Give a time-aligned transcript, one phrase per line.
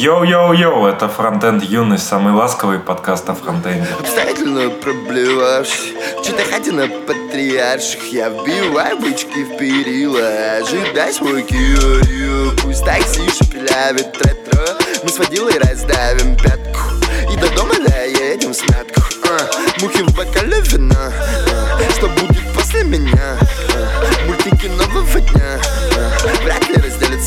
[0.00, 3.84] Йоу-йоу-йоу, это Фронтенд Юность, самый ласковый подкаст о фронтенде.
[3.98, 10.58] Обстоятельно проблевавшись Что-то хотя на патриарших Я вбиваю бычки в перила.
[10.62, 14.16] Ожидай свой кио Пусть такси шепелявит.
[14.24, 16.80] Ретро Мы с водилой раздавим пятку.
[17.32, 19.50] И до дома доедем с мятку а,
[19.82, 21.12] Мухи в бокале вина.
[21.12, 23.36] А, Что будет после меня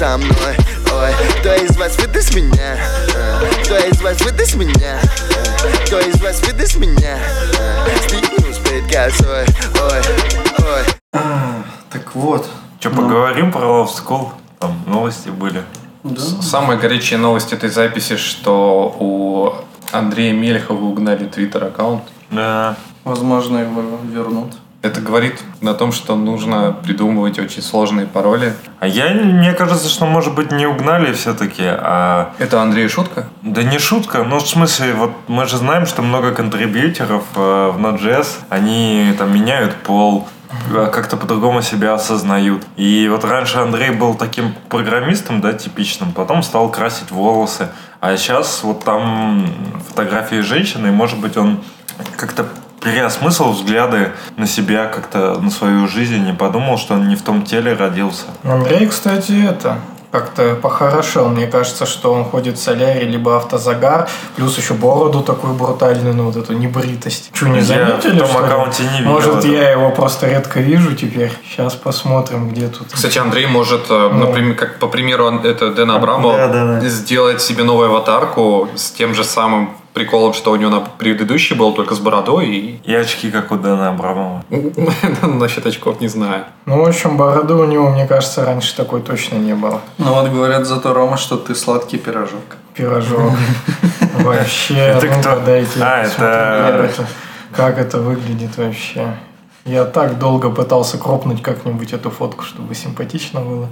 [0.01, 0.55] со мной
[0.91, 2.75] Ой, кто из вас выдаст меня?
[3.15, 4.97] А, Кто из вас выдаст меня?
[4.99, 7.19] А, Кто из вас выдаст меня?
[8.07, 9.45] Стик не успеет косой
[9.79, 10.01] Ой,
[10.57, 10.81] ой
[11.13, 12.49] А, так вот.
[12.79, 12.95] Че, Ну.
[13.03, 14.29] поговорим про Love School?
[14.57, 15.61] Там новости были.
[16.03, 16.19] Да.
[16.41, 19.53] Самая горячая новость этой записи, что у
[19.95, 22.01] Андрея Мельхова угнали твиттер аккаунт.
[22.31, 22.75] Да.
[23.03, 24.53] Возможно, его вернут.
[24.81, 28.55] Это говорит о том, что нужно придумывать очень сложные пароли.
[28.79, 32.33] А я, мне кажется, что, может быть, не угнали все-таки, а...
[32.39, 33.27] Это Андрей шутка?
[33.43, 37.79] Да не шутка, ну в смысле, вот мы же знаем, что много контрибьюторов э, в
[37.79, 40.27] Node.js, они там меняют пол,
[40.73, 42.63] э, как-то по-другому себя осознают.
[42.75, 47.69] И вот раньше Андрей был таким программистом, да, типичным, потом стал красить волосы.
[47.99, 49.45] А сейчас вот там
[49.89, 51.59] фотографии женщины, и, может быть, он
[52.17, 52.47] как-то
[52.81, 57.43] переосмыслил взгляды на себя, как-то на свою жизнь, и подумал, что он не в том
[57.43, 58.25] теле родился.
[58.43, 59.77] Андрей, кстати, это
[60.11, 61.29] как-то похорошел.
[61.29, 66.25] Мне кажется, что он ходит в солярий, либо автозагар, плюс еще бороду такую брутальную, ну
[66.25, 67.29] вот эту небритость.
[67.33, 68.89] Что, не Я заметили, в том что ли?
[68.89, 69.51] не видел Может, этого.
[69.53, 71.31] я его просто редко вижу теперь.
[71.49, 72.87] Сейчас посмотрим, где тут.
[72.91, 76.89] Кстати, Андрей может, э, например, как по примеру это Дэна Абрамова, Да, да, да.
[76.89, 81.73] сделать себе новую аватарку с тем же самым приколом, что у него на предыдущий был,
[81.73, 82.81] только с бородой и...
[82.83, 84.43] И очки, как у Дэна Абрамова.
[85.21, 86.45] Насчет очков не знаю.
[86.65, 89.81] Ну, в общем, бороды у него, мне кажется, раньше такой точно не было.
[89.97, 92.57] Ну вот говорят зато, Рома, что ты сладкий пирожок.
[92.73, 93.33] Пирожок.
[94.15, 95.39] Вообще, Это ну, кто?
[95.41, 97.07] дайте А, посмотрим, это- как это-
[97.55, 99.17] Как это выглядит вообще.
[99.65, 103.67] Я так долго пытался кропнуть как-нибудь эту фотку, чтобы симпатично было.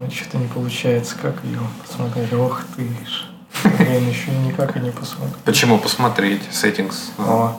[0.00, 1.14] Но что-то не получается.
[1.20, 2.32] Как ее посмотреть?
[2.32, 3.26] Ох ты ж.
[3.62, 5.34] Блин, еще никак и не посмотрю.
[5.44, 6.42] Почему посмотреть?
[6.50, 6.94] Settings.
[7.18, 7.56] О,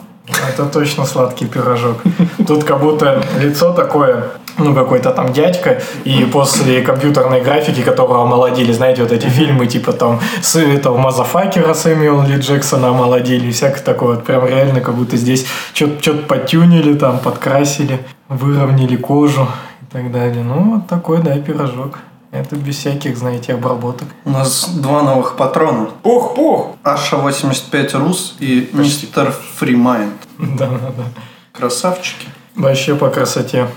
[0.48, 2.02] это точно сладкий пирожок.
[2.46, 4.24] Тут как будто лицо такое,
[4.58, 9.92] ну, какой-то там дядька, и после компьютерной графики, которого омолодили, знаете, вот эти фильмы, типа
[9.92, 14.94] там с этого Мазафакера Сэмюэла Ли Джексона омолодили, и всякое такое, вот прям реально, как
[14.94, 19.48] будто здесь что-то подтюнили, там, подкрасили, выровняли кожу
[19.82, 20.42] и так далее.
[20.42, 21.98] Ну, вот такой, да, пирожок.
[22.36, 24.08] Это без всяких, знаете, обработок.
[24.26, 25.88] У нас два новых патрона.
[26.02, 26.76] Пух-пух!
[26.82, 30.12] Аша 85 Рус и Mister Freemind.
[30.38, 31.04] Да-да-да.
[31.52, 32.28] Красавчики.
[32.54, 33.68] Вообще по красоте.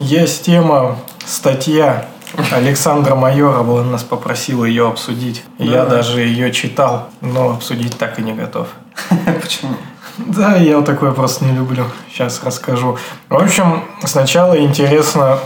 [0.00, 2.08] Есть тема, статья
[2.50, 5.44] Александра Майорова, нас попросил ее обсудить.
[5.58, 8.68] Я даже ее читал, но обсудить так и не готов.
[9.42, 9.74] Почему?
[10.18, 11.84] Да, я вот такое просто не люблю.
[12.10, 12.98] Сейчас расскажу.
[13.28, 15.38] В общем, сначала интересно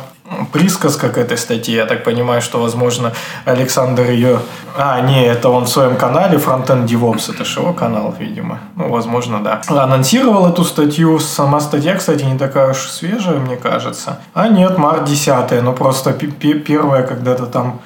[0.52, 1.76] присказка к этой статье.
[1.76, 3.12] Я так понимаю, что, возможно,
[3.44, 4.40] Александр ее...
[4.76, 7.34] А, не, это он в своем канале Frontend DevOps.
[7.34, 8.60] Это же его канал, видимо.
[8.76, 9.60] Ну, возможно, да.
[9.68, 11.18] Анонсировал эту статью.
[11.18, 14.18] Сама статья, кстати, не такая уж свежая, мне кажется.
[14.34, 17.80] А нет, март 10 Ну, просто первая когда-то там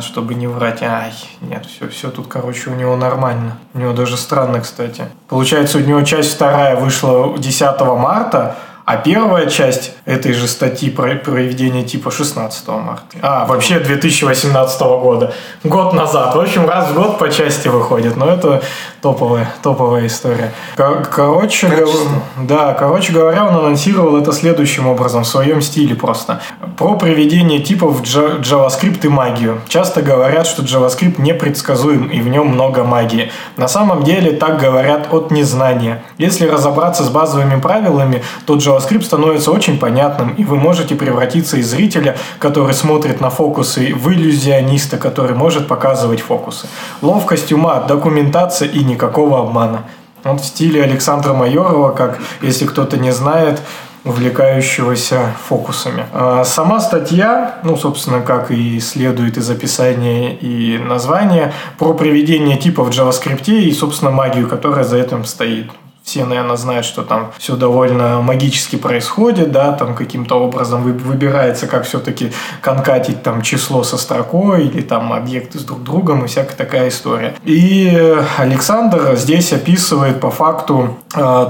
[0.00, 0.82] чтобы не врать.
[0.82, 3.58] Ай, нет, все, все тут, короче, у него нормально.
[3.74, 5.04] У него даже странно, кстати.
[5.28, 8.56] Получается, у него часть вторая вышла 10 марта,
[8.88, 13.04] а первая часть этой же статьи про проведения типа 16 марта.
[13.20, 15.34] А, вообще 2018 года.
[15.62, 16.34] Год назад.
[16.34, 18.16] В общем, раз в год по части выходит.
[18.16, 18.62] Но это
[19.02, 20.54] топовая, топовая история.
[20.74, 26.40] Кор- короче, гов- да, короче говоря, он анонсировал это следующим образом, в своем стиле просто.
[26.78, 29.60] Про приведение типов в JavaScript и магию.
[29.68, 33.30] Часто говорят, что JavaScript непредсказуем и в нем много магии.
[33.58, 36.02] На самом деле так говорят от незнания.
[36.16, 41.68] Если разобраться с базовыми правилами, то JavaScript становится очень понятным, и вы можете превратиться из
[41.68, 46.66] зрителя, который смотрит на фокусы, в иллюзиониста, который может показывать фокусы.
[47.02, 49.84] Ловкость ума, документация и никакого обмана.
[50.24, 53.60] Вот в стиле Александра Майорова, как, если кто-то не знает,
[54.04, 56.06] увлекающегося фокусами.
[56.12, 62.88] А Сама статья, ну, собственно, как и следует из описания и названия, про приведение типов
[62.88, 65.70] в JavaScript и, собственно, магию, которая за этим стоит.
[66.08, 71.66] Все, наверное, знают, что там все довольно магически происходит, да, там каким-то образом вы- выбирается,
[71.66, 72.32] как все-таки
[72.62, 77.34] конкатить там число со строкой или там объекты с друг другом и всякая такая история.
[77.44, 81.46] И Александр здесь описывает по факту э,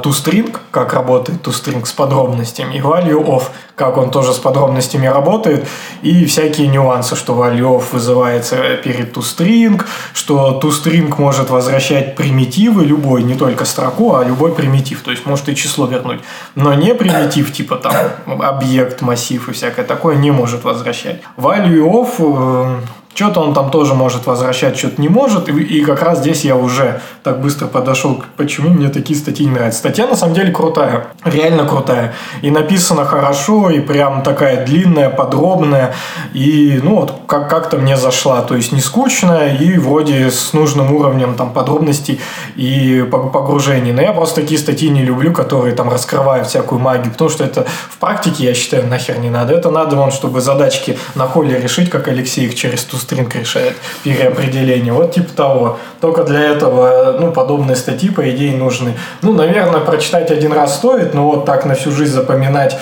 [0.73, 3.45] как работает toString с подробностями, и value of,
[3.77, 5.69] как он тоже с подробностями работает,
[6.03, 9.81] и всякие нюансы, что value of вызывается перед toString,
[10.15, 15.49] что toString может возвращать примитивы любой, не только строку, а любой примитив, то есть может
[15.49, 16.21] и число вернуть,
[16.55, 17.95] но не примитив типа там
[18.41, 21.23] объект, массив и всякое такое не может возвращать.
[21.37, 22.81] Value of э,
[23.19, 25.49] что-то он там тоже может возвращать, что-то не может.
[25.49, 29.45] И, и как раз здесь я уже так быстро подошел к почему мне такие статьи
[29.45, 29.81] не нравятся.
[29.81, 31.09] Статья на самом деле крутая.
[31.25, 32.15] Реально крутая.
[32.43, 35.95] И написана хорошо, и прям такая длинная, подробная.
[36.33, 38.43] И ну вот как- как-то мне зашла.
[38.43, 42.21] То есть не скучная и вроде с нужным уровнем там подробностей
[42.55, 43.91] и пог- погружений.
[43.91, 47.11] Но я просто такие статьи не люблю, которые там раскрывают всякую магию.
[47.11, 49.55] Потому что это в практике, я считаю, нахер не надо.
[49.55, 53.75] Это надо вам, чтобы задачки на холле решить, как Алексей их через ту стринг решает
[54.05, 54.93] переопределение.
[54.93, 55.79] Вот типа того.
[56.01, 58.95] Только для этого, ну, подобные статьи, по идее, нужны.
[59.23, 62.77] Ну, наверное, прочитать один раз стоит, но вот так на всю жизнь запоминать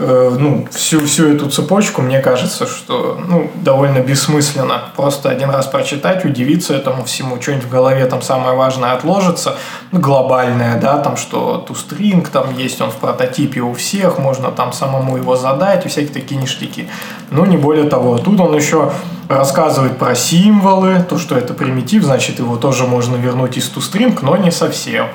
[0.00, 4.84] э, ну, всю, всю эту цепочку, мне кажется, что ну, довольно бессмысленно.
[4.96, 9.56] Просто один раз прочитать, удивиться этому всему, что-нибудь в голове там самое важное отложится,
[9.92, 14.72] ну, глобальное, да, там, что тустринг там есть, он в прототипе у всех, можно там
[14.72, 16.88] самому его задать, и всякие такие ништяки.
[17.30, 18.18] Ну, не более того.
[18.18, 18.90] Тут он еще
[19.30, 24.36] рассказывает про символы, то, что это примитив, значит, его тоже можно вернуть из toString, но
[24.36, 25.06] не совсем.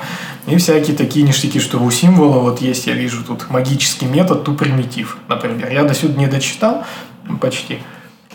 [0.48, 5.08] И всякие такие ништяки, что у символа вот есть, я вижу тут магический метод toPrimitive,
[5.28, 5.72] например.
[5.72, 6.86] Я до сюда не дочитал,
[7.42, 7.80] почти.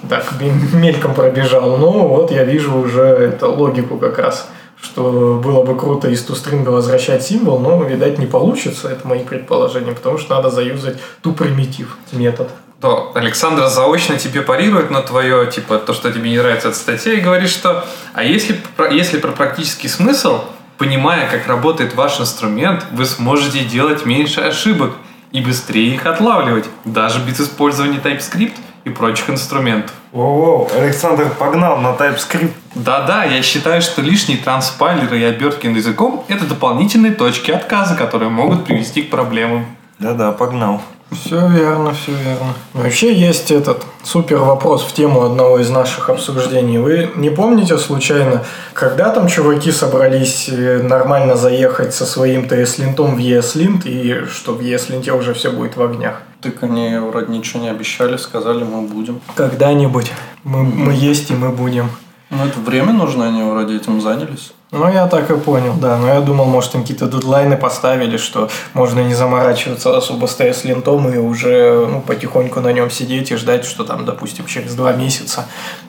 [0.09, 0.25] Так,
[0.73, 1.77] мельком пробежал.
[1.77, 4.49] Но вот я вижу уже эту логику как раз
[4.83, 9.93] что было бы круто из тустринга возвращать символ, но, видать, не получится, это мои предположения,
[9.93, 12.49] потому что надо заюзать ту примитив метод.
[12.81, 17.13] То Александр заочно тебе парирует на твое, типа, то, что тебе не нравится эта статья,
[17.13, 17.85] и говорит, что
[18.15, 18.59] а если,
[18.91, 20.41] если про практический смысл,
[20.81, 24.93] понимая, как работает ваш инструмент, вы сможете делать меньше ошибок
[25.31, 28.55] и быстрее их отлавливать, даже без использования TypeScript
[28.85, 29.95] и прочих инструментов.
[30.11, 32.53] Воу, Александр погнал на TypeScript.
[32.75, 38.31] Да-да, я считаю, что лишние транспайлеры и обертки над языком– это дополнительные точки отказа, которые
[38.31, 39.67] могут привести к проблемам.
[39.99, 40.81] Да-да, погнал.
[41.13, 42.55] Все верно, все верно.
[42.73, 46.79] Вообще есть этот супер вопрос в тему одного из наших обсуждений.
[46.79, 53.19] Вы не помните случайно, когда там чуваки собрались э, нормально заехать со своим TS-линтом в
[53.19, 56.23] ESLint и что в ESLint уже все будет в огнях?
[56.41, 59.21] Так они вроде ничего не обещали, сказали, мы будем.
[59.35, 60.13] Когда-нибудь.
[60.45, 61.91] Мы, мы есть и мы будем.
[62.31, 64.53] Ну, это время нужно, они вроде этим занялись.
[64.73, 65.97] Ну, я так и понял, да.
[65.97, 71.13] Но я думал, может, им какие-то дедлайны поставили, что можно не заморачиваться особо с TS-линтом
[71.13, 75.47] и уже ну, потихоньку на нем сидеть и ждать, что там, допустим, через два месяца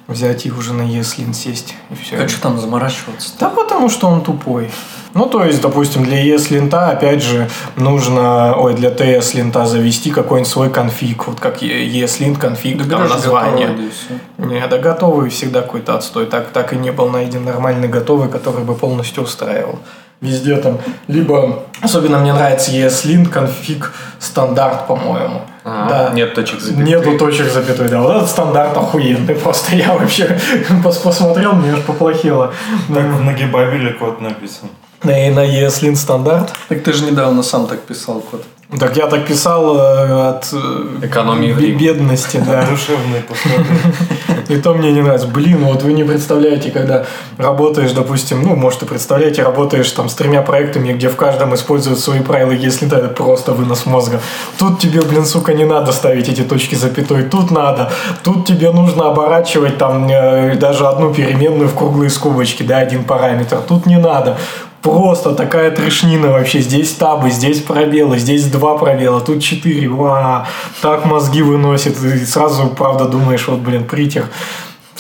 [0.08, 1.76] взять и уже на ES-линт сесть.
[1.92, 2.18] И все.
[2.18, 4.72] Как что там заморачиваться Да потому что он тупой.
[5.14, 10.70] Ну, то есть, допустим, для ES-линта, опять же, нужно, ой, для TS-линта завести какой-нибудь свой
[10.70, 13.78] конфиг, вот как ES-линт конфиг, там название.
[14.38, 16.28] Не, да готовый всегда какой-то отстой.
[16.28, 19.80] Так, так и не был найден нормальный готовый, который бы полностью устраивал.
[20.22, 20.78] Везде там,
[21.08, 25.42] либо, особенно мне нравится ESLint конфиг стандарт, по-моему.
[25.64, 26.86] А, нет точек запятой.
[26.86, 28.02] Нету точек запятой, да.
[28.02, 29.34] Вот этот стандарт охуенный.
[29.36, 30.40] Просто я вообще
[30.84, 32.54] пос- посмотрел, мне аж поплохело.
[32.94, 34.70] Так в нагибабеле код написан.
[35.04, 36.54] На, на ESLint стандарт.
[36.70, 38.44] Так ты же недавно сам так писал код.
[38.80, 41.78] Так я так писал э, от э, Экономии времени.
[41.78, 42.66] бедности, да.
[42.70, 43.24] Душевные.
[44.48, 45.28] И то мне не нравится.
[45.28, 47.06] Блин, вот вы не представляете, когда
[47.38, 52.00] работаешь, допустим, ну, может, и представляете, работаешь там с тремя проектами, где в каждом используют
[52.00, 54.22] свои правила, если да, это просто вынос мозга.
[54.58, 57.92] Тут тебе, блин, сука, не надо ставить эти точки запятой, тут надо.
[58.24, 63.58] Тут тебе нужно оборачивать там э, даже одну переменную в круглые скобочки, да, один параметр.
[63.68, 64.38] Тут не надо.
[64.82, 66.60] Просто такая трешнина вообще.
[66.60, 69.88] Здесь табы, здесь пробелы, здесь два пробела, тут четыре.
[69.88, 70.48] Ва,
[70.82, 72.02] так мозги выносит.
[72.04, 74.26] И сразу, правда, думаешь, вот, блин, притер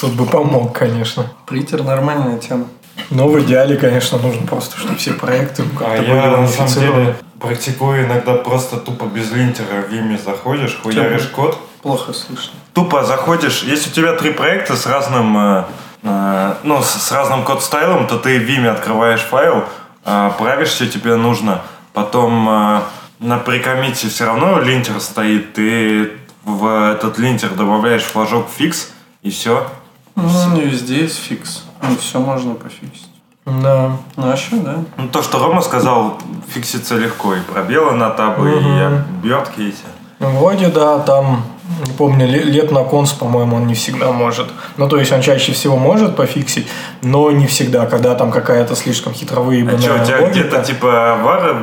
[0.02, 1.32] тут бы помог, конечно.
[1.46, 2.66] Притер нормальная тема.
[3.10, 6.74] Но в идеале, конечно, нужно просто, чтобы все проекты А как-то были я на самом
[6.74, 11.58] деле практикую иногда просто тупо без линтера в Vim е заходишь, хуяришь код.
[11.82, 12.54] Плохо слышно.
[12.74, 15.66] Тупо заходишь, если у тебя три проекта с разным,
[16.04, 19.66] э, ну, с, с разным code style ом, то ты в Vim е открываешь файл,
[20.06, 21.62] э, правишь, что тебе нужно,
[21.94, 22.82] потом э,
[23.20, 26.12] на pre-commit е все равно линтер стоит, ты
[26.44, 28.92] в этот линтер добавляешь флажок fix,
[29.22, 29.68] и все.
[30.16, 31.64] Ну, не везде есть fix.
[31.88, 33.10] Не все можно пофиксить.
[33.46, 33.98] Да.
[34.18, 34.76] Ну, а что, да?
[34.98, 37.36] Ну, то, что Рома сказал, фиксится легко.
[37.36, 39.78] И пробелы на табу, и обертки эти.
[40.20, 41.44] Ну, Вроде да, там,
[41.86, 44.48] не помню, ле- лет на конс, по-моему, он не всегда может.
[44.78, 46.68] Ну, то есть он чаще всего может пофиксить,
[47.02, 50.30] но не всегда, когда там какая-то слишком хитро А что, у тебя логика.
[50.32, 51.58] где-то типа вара?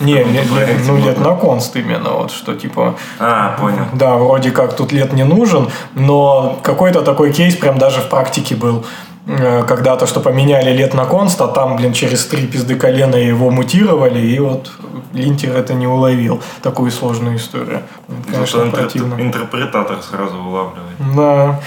[0.00, 2.94] Не, лет- лет- ну, лет на конст именно, вот, что типа...
[3.18, 3.84] А, понял.
[3.94, 8.54] Да, вроде как тут лет не нужен, но какой-то такой кейс прям даже в практике
[8.54, 8.84] был.
[9.28, 13.50] Э, Когда-то, что поменяли лет на конст, а там, блин, через три пизды колена его
[13.50, 14.70] мутировали, и вот
[15.12, 16.42] линтер это не уловил.
[16.62, 17.82] Такую сложную историю.
[18.08, 19.20] Это, Конечно, Зато противно.
[19.20, 20.96] интерпретатор сразу вылавливает.
[21.14, 21.60] Да,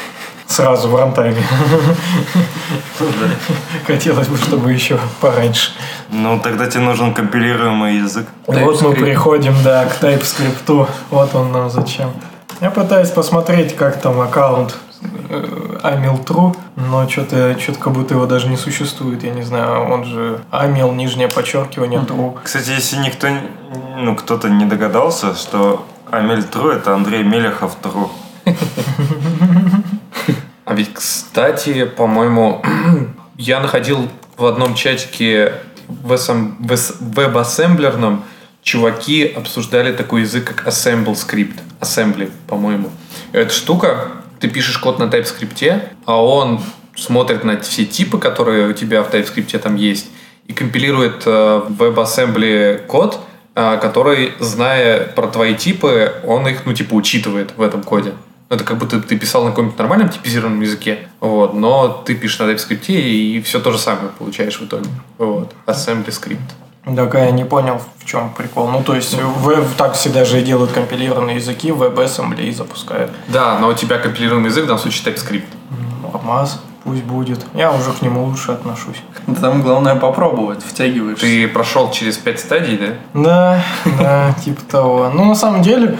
[0.47, 1.43] сразу в рантайме.
[3.85, 5.71] Хотелось бы, чтобы еще пораньше.
[6.09, 8.25] Ну, тогда тебе нужен компилируемый язык.
[8.47, 10.87] Вот мы приходим, да, к TypeScript.
[11.11, 12.11] Вот он нам зачем.
[12.59, 14.75] Я пытаюсь посмотреть, как там аккаунт
[15.29, 19.23] э, Amil.true, но что-то что как будто его даже не существует.
[19.23, 22.37] Я не знаю, он же Amil, нижнее подчеркивание, true.
[22.43, 23.27] Кстати, если никто,
[23.97, 28.11] ну, кто-то не догадался, что Амель Тру это Андрей Мелехов Тру.
[30.63, 32.63] А ведь, кстати, по-моему,
[33.37, 35.55] я находил в одном чатике
[35.87, 36.17] в
[36.99, 38.23] веб-ассемблерном
[38.63, 41.59] чуваки обсуждали такой язык, как Assemble Script.
[41.79, 42.89] Assembly, по-моему.
[43.31, 44.11] Эта штука,
[44.41, 46.59] ты пишешь код на TypeScript, а он
[46.95, 50.07] смотрит на все типы, которые у тебя в TypeScript там есть,
[50.47, 53.19] и компилирует э, в WebAssembly код,
[53.55, 58.13] э, который, зная про твои типы, он их, ну, типа, учитывает в этом коде.
[58.49, 62.39] Ну, Это как будто ты писал на каком-нибудь нормальном типизированном языке, вот, но ты пишешь
[62.39, 64.89] на TypeScript, и все то же самое получаешь в итоге.
[65.17, 65.53] Вот.
[65.67, 66.39] Assembly script.
[66.83, 68.67] Так я не понял, в чем прикол.
[68.67, 73.11] Ну, то есть, веб так всегда же и делают компилированные языки, WebAssembly и запускают.
[73.27, 75.43] Да, но у тебя компилированный язык, в данном случае TypeScript.
[76.11, 77.45] Нормас, пусть будет.
[77.53, 78.97] Я уже к нему лучше отношусь.
[79.39, 81.23] Там главное попробовать, втягиваешься.
[81.25, 82.93] Ты прошел через пять стадий, да?
[83.13, 83.63] Да,
[83.99, 85.11] да, типа того.
[85.13, 85.99] Ну, на самом деле,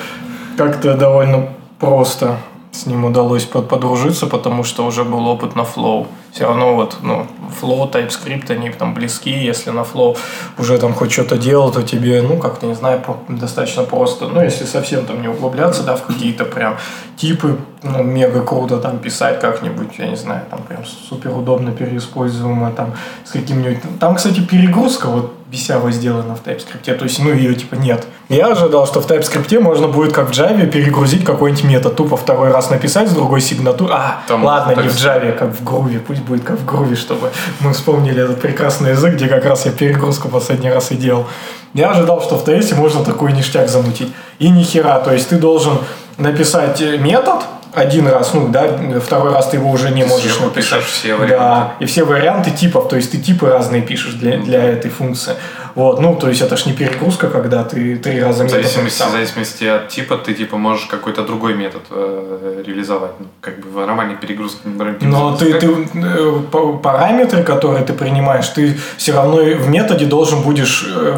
[0.57, 2.37] как-то довольно просто
[2.71, 6.07] с ним удалось под- подружиться, потому что уже был опыт на Flow.
[6.31, 7.27] Все равно вот, ну,
[7.61, 9.31] Flow, TypeScript, они там близки.
[9.31, 10.17] Если на Flow
[10.57, 14.27] уже там хоть что-то делал, то тебе, ну, как-то, не знаю, достаточно просто.
[14.27, 16.77] Ну, если совсем там не углубляться, да, в какие-то прям
[17.21, 22.71] типы, ну, мега круто там писать как-нибудь, я не знаю, там прям супер удобно переиспользуемо,
[22.71, 23.77] там с каким-нибудь...
[23.99, 28.07] Там, кстати, перегрузка вот бесяво сделана в TypeScript, то есть, ну, ее типа нет.
[28.29, 32.51] Я ожидал, что в TypeScript можно будет, как в Java, перегрузить какой-нибудь метод, тупо второй
[32.51, 33.93] раз написать с другой сигнатурой.
[33.95, 34.95] А, Там ладно, не в.
[34.95, 39.13] Java, как в Groovy, пусть будет как в Groovy, чтобы мы вспомнили этот прекрасный язык,
[39.13, 41.27] где как раз я перегрузку последний раз и делал.
[41.73, 44.11] Я ожидал, что в TS можно такой ништяк замутить.
[44.39, 45.77] И ни хера, то есть ты должен
[46.21, 48.67] написать э, метод, один раз, ну да,
[49.03, 50.83] второй раз ты его уже не можешь сверху написать.
[50.83, 51.37] все варианты.
[51.37, 55.35] Да, и все варианты типов, то есть ты типы разные пишешь для, для этой функции.
[55.75, 59.11] Вот, ну, то есть это ж не перегрузка, когда ты три раза В зависимости, в
[59.11, 63.11] зависимости от типа, ты типа можешь какой-то другой метод э, реализовать.
[63.19, 64.59] Ну, как бы в нормальной перегрузке.
[65.01, 70.41] Но ты, ты э, па- параметры, которые ты принимаешь, ты все равно в методе должен
[70.41, 71.15] будешь э,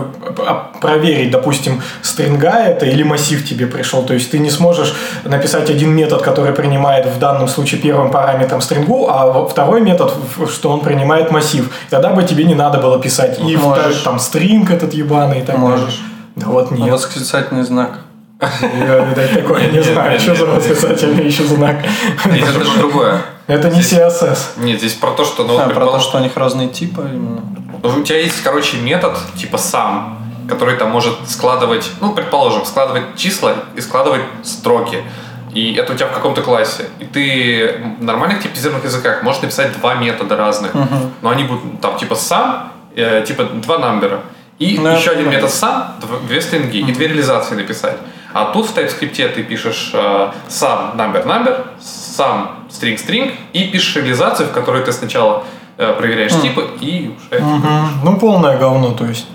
[0.82, 4.04] проверить, допустим, стринга это или массив тебе пришел.
[4.04, 4.94] То есть ты не сможешь
[5.24, 10.48] написать один метод, который принимает в данном случае первым параметром стрингу, а второй метод, в-
[10.48, 11.70] что он принимает массив.
[11.90, 13.80] Тогда бы тебе не надо было писать и Можешь.
[13.80, 15.78] второй, там стринг этот ебаный и так далее.
[15.78, 16.02] Можешь.
[16.36, 16.92] Да вот А нет.
[16.92, 18.00] Восклицательный знак.
[18.42, 21.78] Я видать, такое не знаю, что за восклицательный еще знак.
[22.26, 23.22] Здесь это же другое.
[23.48, 24.58] Это не CSS.
[24.58, 27.42] Нет, здесь про то, что, ну, А, про то, что у них разные типы именно.
[27.82, 30.18] Ну, у тебя есть, короче, метод, типа сам,
[30.50, 34.98] который там может складывать, ну, предположим, складывать числа и складывать строки.
[35.54, 36.86] И это у тебя в каком-то классе.
[37.00, 40.72] И ты в нормальных типизированных языках можешь написать два метода разных.
[41.22, 44.22] Но они будут там типа сам, э, типа два намбера.
[44.60, 47.98] И Ну, еще один метод сам, дв- две стринги и две реализации написать.
[48.34, 53.96] А тут в TypeScript ты пишешь э, сам number number, сам string string и пишешь
[53.96, 55.44] реализацию, в которой ты сначала
[55.78, 57.88] э, проверяешь типы и уже Мгм.
[58.04, 59.28] Ну, полное говно, то есть.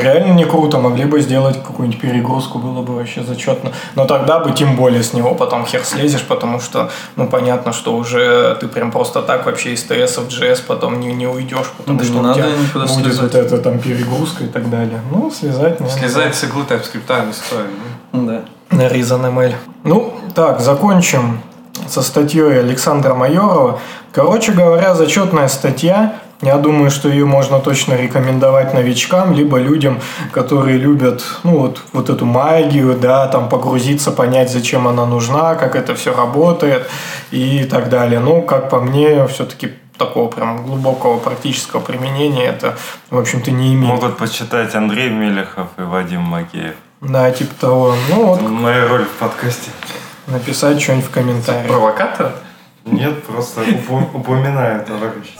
[0.00, 3.72] Реально не круто, могли бы сделать какую-нибудь перегрузку, было бы вообще зачетно.
[3.94, 7.96] Но тогда бы тем более с него потом хер слезешь, потому что, ну, понятно, что
[7.96, 11.98] уже ты прям просто так вообще из TS в JS потом не, не уйдешь, потому
[11.98, 13.22] Да что не у надо тебя никуда будет слезать.
[13.22, 15.00] вот это там перегрузка и так далее.
[15.10, 17.66] Ну, слезать, наверное, Слезать с иглы TypeScript не стоит.
[18.12, 18.26] ну.
[18.26, 18.42] Да.
[18.70, 19.54] на Reason ML.
[19.84, 21.40] Ну, так, закончим
[21.88, 23.80] со статьей Александра Майорова.
[24.12, 26.14] Короче говоря, зачетная статья.
[26.42, 30.00] Я думаю, что ее можно точно рекомендовать новичкам, либо людям,
[30.32, 35.74] которые любят, ну, вот, вот эту магию, да, там погрузиться, понять, зачем она нужна, как
[35.76, 36.88] это все работает
[37.30, 38.20] и так далее.
[38.20, 42.76] Ну, как по мне, все-таки такого прям глубокого практического применения это,
[43.10, 43.94] в общем-то, не имеет.
[43.94, 46.74] Могут почитать Андрей Мелехов и Вадим Макеев.
[47.00, 47.94] Да, типа того.
[48.10, 49.70] Ну вот, Моя роль в подкасте.
[50.26, 51.68] написать что-нибудь в комментариях.
[51.68, 52.32] Провокатор?
[52.84, 55.34] Нет, просто упо- упоминаю, товарищ.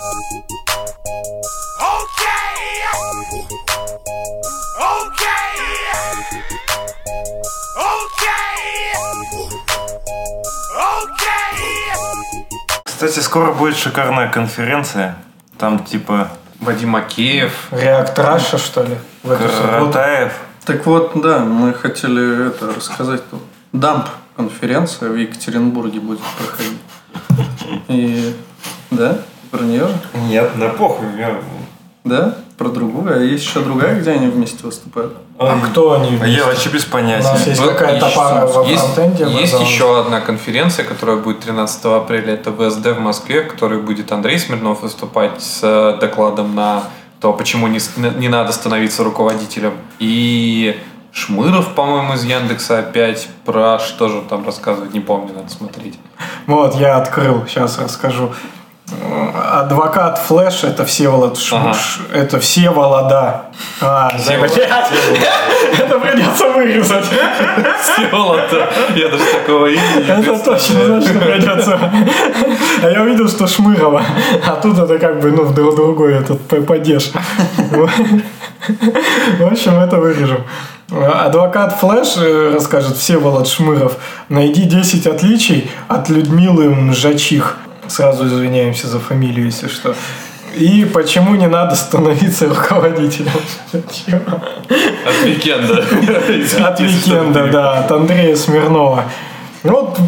[12.85, 15.17] Кстати, скоро будет шикарная конференция.
[15.59, 16.29] Там типа
[16.61, 17.69] Вадим Макеев.
[17.71, 18.97] Реакт Раша, что ли?
[19.23, 20.33] Каратаев.
[20.65, 23.43] Так вот, да, мы хотели это рассказать тут.
[23.73, 26.79] Дамп конференция в Екатеринбурге будет проходить.
[27.89, 28.35] И
[28.91, 29.19] да,
[29.51, 29.95] про нее же?
[30.15, 31.07] Нет, да похуй.
[31.19, 31.41] я-
[32.05, 33.15] Да, про другую.
[33.15, 35.15] А есть еще другая, где они вместе выступают?
[35.39, 36.19] А кто они?
[36.21, 37.51] А я вообще без У нас понятия.
[37.51, 38.85] есть Вот какая-то еще- пара во есть,
[39.43, 42.35] есть еще одна конференция, которая будет 13 апреля.
[42.35, 46.85] Это ВСД в Москве, в которой будет Андрей Смирнов выступать с э, докладом на
[47.21, 47.81] то, почему не,
[48.19, 49.73] не надо становиться руководителем.
[49.99, 50.79] И
[51.13, 55.99] Шмыров, по-моему, из Яндекса опять про что же он там рассказывать, не помню, надо смотреть.
[56.47, 58.33] Вот, я открыл, сейчас расскажу.
[59.53, 61.75] Адвокат Флэш это Всеволод Шм- Ага.
[62.13, 63.47] Это Всеволода.
[63.81, 64.51] А, Всеволод.
[65.79, 67.05] это придется вырезать.
[67.83, 71.79] Всеволод-то, я даже такого имени Это точно точно придется.
[72.83, 74.03] А я увидел, что Шмырова.
[74.47, 77.11] А тут это как бы, ну, в друг- другой этот падеж.
[79.39, 80.45] В общем, это вырежем.
[80.91, 83.97] Адвокат Флэш э, расскажет Всеволод Шмыров.
[84.29, 87.57] Найди 10 отличий от Людмилы Мжачих.
[87.89, 89.95] Сразу извиняемся за фамилию, если что.
[90.57, 93.33] И почему не надо становиться руководителем?
[93.73, 95.85] От Викенда.
[96.69, 99.05] От Викенда, да, от Андрея Смирнова.
[99.65, 99.99] Ну Вот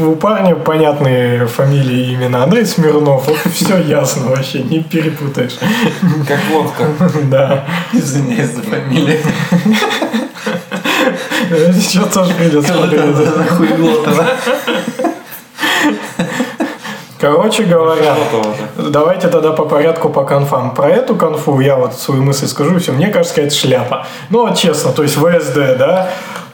[0.00, 2.44] у парня понятные фамилии и имена.
[2.44, 5.58] Андрей Смирнов, вот все ясно вообще, не перепутаешь.
[6.28, 6.84] Как лодка.
[7.24, 7.64] Да.
[7.92, 9.18] Извиняюсь за фамилию.
[11.72, 13.48] Сейчас тоже придется подрезать.
[13.48, 14.26] Хуеглотова.
[17.20, 18.14] Короче говоря,
[18.76, 20.74] давайте тогда по порядку по конфам.
[20.74, 22.92] Про эту конфу я вот свою мысль скажу, и все.
[22.92, 24.06] Мне кажется, какая-то шляпа.
[24.30, 26.10] Ну, вот честно, то есть ВСД, да,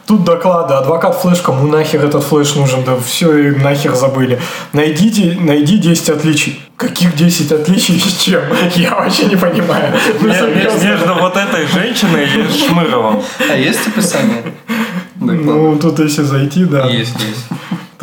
[0.06, 4.38] Тут доклады, адвокат флеш, кому нахер этот флеш нужен, да все и нахер забыли.
[4.74, 6.60] Найдите, найди 10 отличий.
[6.76, 8.42] Каких 10 отличий с чем?
[8.74, 9.94] Я вообще не понимаю.
[10.20, 10.88] Ну, Ме- ме- серьезно.
[10.88, 13.22] Между вот этой женщиной и Шмыровым.
[13.50, 14.42] А есть описание?
[15.16, 16.84] Ну, тут если зайти, да.
[16.86, 17.46] Есть, есть.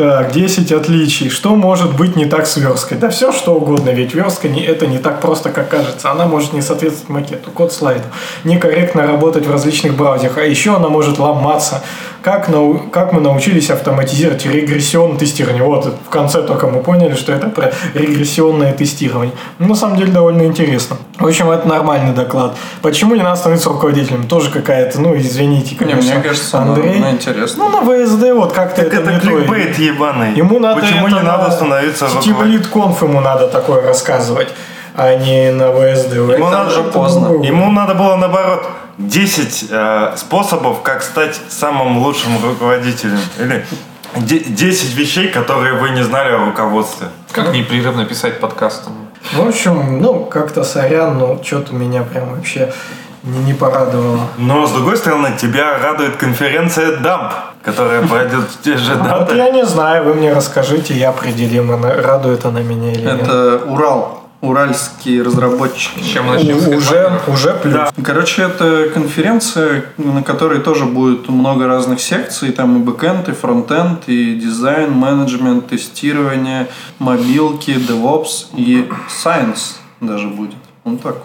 [0.01, 1.29] Так, 10 отличий.
[1.29, 2.97] Что может быть не так с версткой?
[2.97, 6.09] Да все что угодно, ведь верстка не, это не так просто, как кажется.
[6.09, 8.07] Она может не соответствовать макету, код слайдов,
[8.43, 11.83] некорректно работать в различных браузерах, а еще она может ломаться.
[12.23, 15.63] Как, нау- как мы научились автоматизировать регрессионное тестирование?
[15.63, 19.33] Вот, в конце только мы поняли, что это про регрессионное тестирование.
[19.57, 20.97] Ну, на самом деле, довольно интересно.
[21.17, 22.55] В общем, это нормальный доклад.
[22.83, 24.27] Почему не надо становиться руководителем?
[24.27, 26.13] Тоже какая-то, ну, извините, Не, конечно.
[26.13, 26.99] мне кажется, Андрей.
[26.99, 27.69] ну, интересно.
[27.69, 29.27] Ну, на ВСД вот как-то это, Это не то.
[29.27, 30.33] кликбейт ебаный.
[30.35, 32.61] Ему надо Почему это не надо на становиться руководителем?
[32.61, 34.49] Lead Conf ему надо такое рассказывать,
[34.95, 36.13] а не на ВСД.
[36.13, 37.43] Ему Это надо, уже поздно.
[37.43, 38.63] ему надо было наоборот
[39.07, 43.19] 10 э, способов, как стать самым лучшим руководителем.
[43.39, 43.65] Или
[44.17, 47.07] де- 10 вещей, которые вы не знали о руководстве.
[47.31, 48.89] Как непрерывно писать подкасты?
[49.33, 52.73] В общем, ну, как-то сорян, но что-то меня прям вообще
[53.23, 54.19] не, не порадовало.
[54.37, 57.31] Но с другой стороны, тебя радует конференция DAMP,
[57.63, 59.35] которая пройдет в те же Вот даты.
[59.35, 63.21] я не знаю, вы мне расскажите, я определим, радует она меня или нет.
[63.21, 64.20] Это Урал.
[64.41, 66.01] Уральские разработчики.
[66.03, 66.59] Чем мы начнем?
[66.59, 67.89] С У- уже, уже плюс.
[68.03, 72.51] Короче, это конференция, на которой тоже будет много разных секций.
[72.51, 78.89] Там и бэкэнд, и фронтенд, и дизайн, менеджмент, тестирование, мобилки, DevOps и
[79.23, 80.55] Science даже будет.
[80.85, 81.21] Он такой.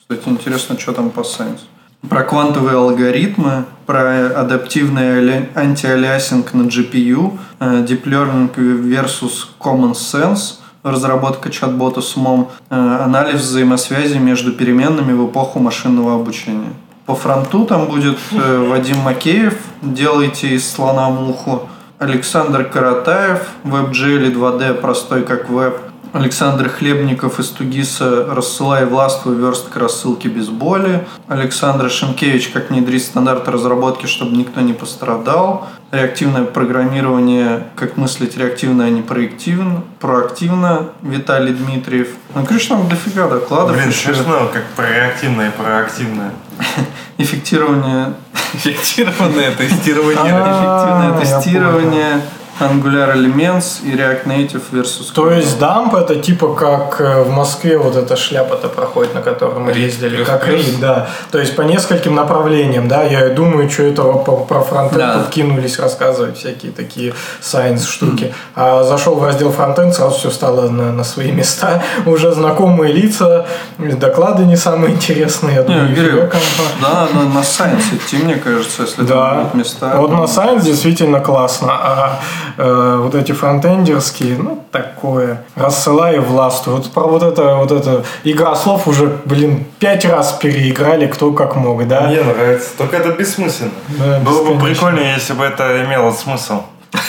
[0.00, 1.60] Кстати, интересно, что там по Science.
[2.08, 10.56] Про квантовые алгоритмы, про адаптивный антиалиасинг на GPU, э, Deep Learning versus Common Sense,
[10.90, 16.72] разработка чат-бота с умом, э, анализ взаимосвязи между переменными в эпоху машинного обучения.
[17.06, 21.68] По фронту там будет э, Вадим Макеев, делайте из слона муху,
[21.98, 25.80] Александр Каратаев, WebGL 2D, простой как веб,
[26.16, 31.06] Александр Хлебников из Тугиса «Рассылай властвуй, верстка рассылки без боли».
[31.28, 35.68] Александр Шимкевич «Как внедрить стандарты разработки, чтобы никто не пострадал».
[35.92, 39.84] Реактивное программирование «Как мыслить реактивно, а не проактивно».
[40.00, 40.88] Проактивно.
[41.02, 42.08] Виталий Дмитриев.
[42.34, 43.76] Ну, короче, там дофига докладов.
[43.76, 44.14] Блин, еще.
[44.14, 46.32] смешно, как проактивное и проактивное.
[47.18, 48.14] Эффектирование
[48.54, 50.32] Эффектированное тестирование.
[50.32, 52.20] А, эффективное тестирование,
[52.60, 57.76] Angular Elements и React Native versus То есть дамп это типа как э, в Москве
[57.78, 61.08] вот эта шляпа-то проходит, на которой мы ездили, как рейд, да.
[61.30, 63.02] То есть по нескольким направлениям, да.
[63.02, 65.18] Я думаю, что этого по- про фронтенд Да.
[65.18, 68.34] тут кинулись рассказывать всякие такие сайенс штуки.
[68.54, 71.82] А зашел в раздел фронтенд, сразу все стало на, на свои места.
[72.06, 73.46] Уже знакомые лица,
[73.78, 75.56] доклады не самые интересные.
[75.56, 76.70] Я Не, думаю, Кирилл, нифига компа.
[76.80, 79.34] да, надо на Science идти, мне кажется, если там Да.
[79.34, 79.92] будут места.
[79.96, 82.20] Вот на Science действительно классно, а
[82.56, 85.42] э, вот эти фронтендерские, ну, такое.
[85.54, 86.66] Рассылай власть.
[86.66, 91.56] Вот про вот это, вот это игра слов уже, блин, пять раз переиграли, кто как
[91.56, 92.02] мог, да?
[92.02, 92.70] Мне нравится.
[92.76, 93.70] Только это бессмысленно.
[93.88, 96.62] Да, Было бы прикольнее, если бы это имело смысл.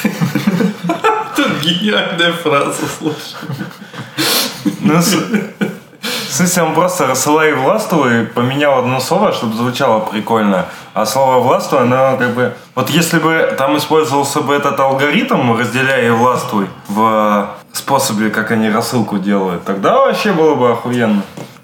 [1.37, 3.35] Это гениальная фраза, слушай.
[6.29, 10.65] В смысле, он просто рассылай властвуй поменял одно слово, чтобы звучало прикольно.
[10.93, 12.53] А слово властвуй, оно как бы...
[12.75, 18.69] Вот если бы там использовался бы этот алгоритм, разделяя и властвуй в способе, как они
[18.69, 21.21] рассылку делают, тогда вообще было бы охуенно.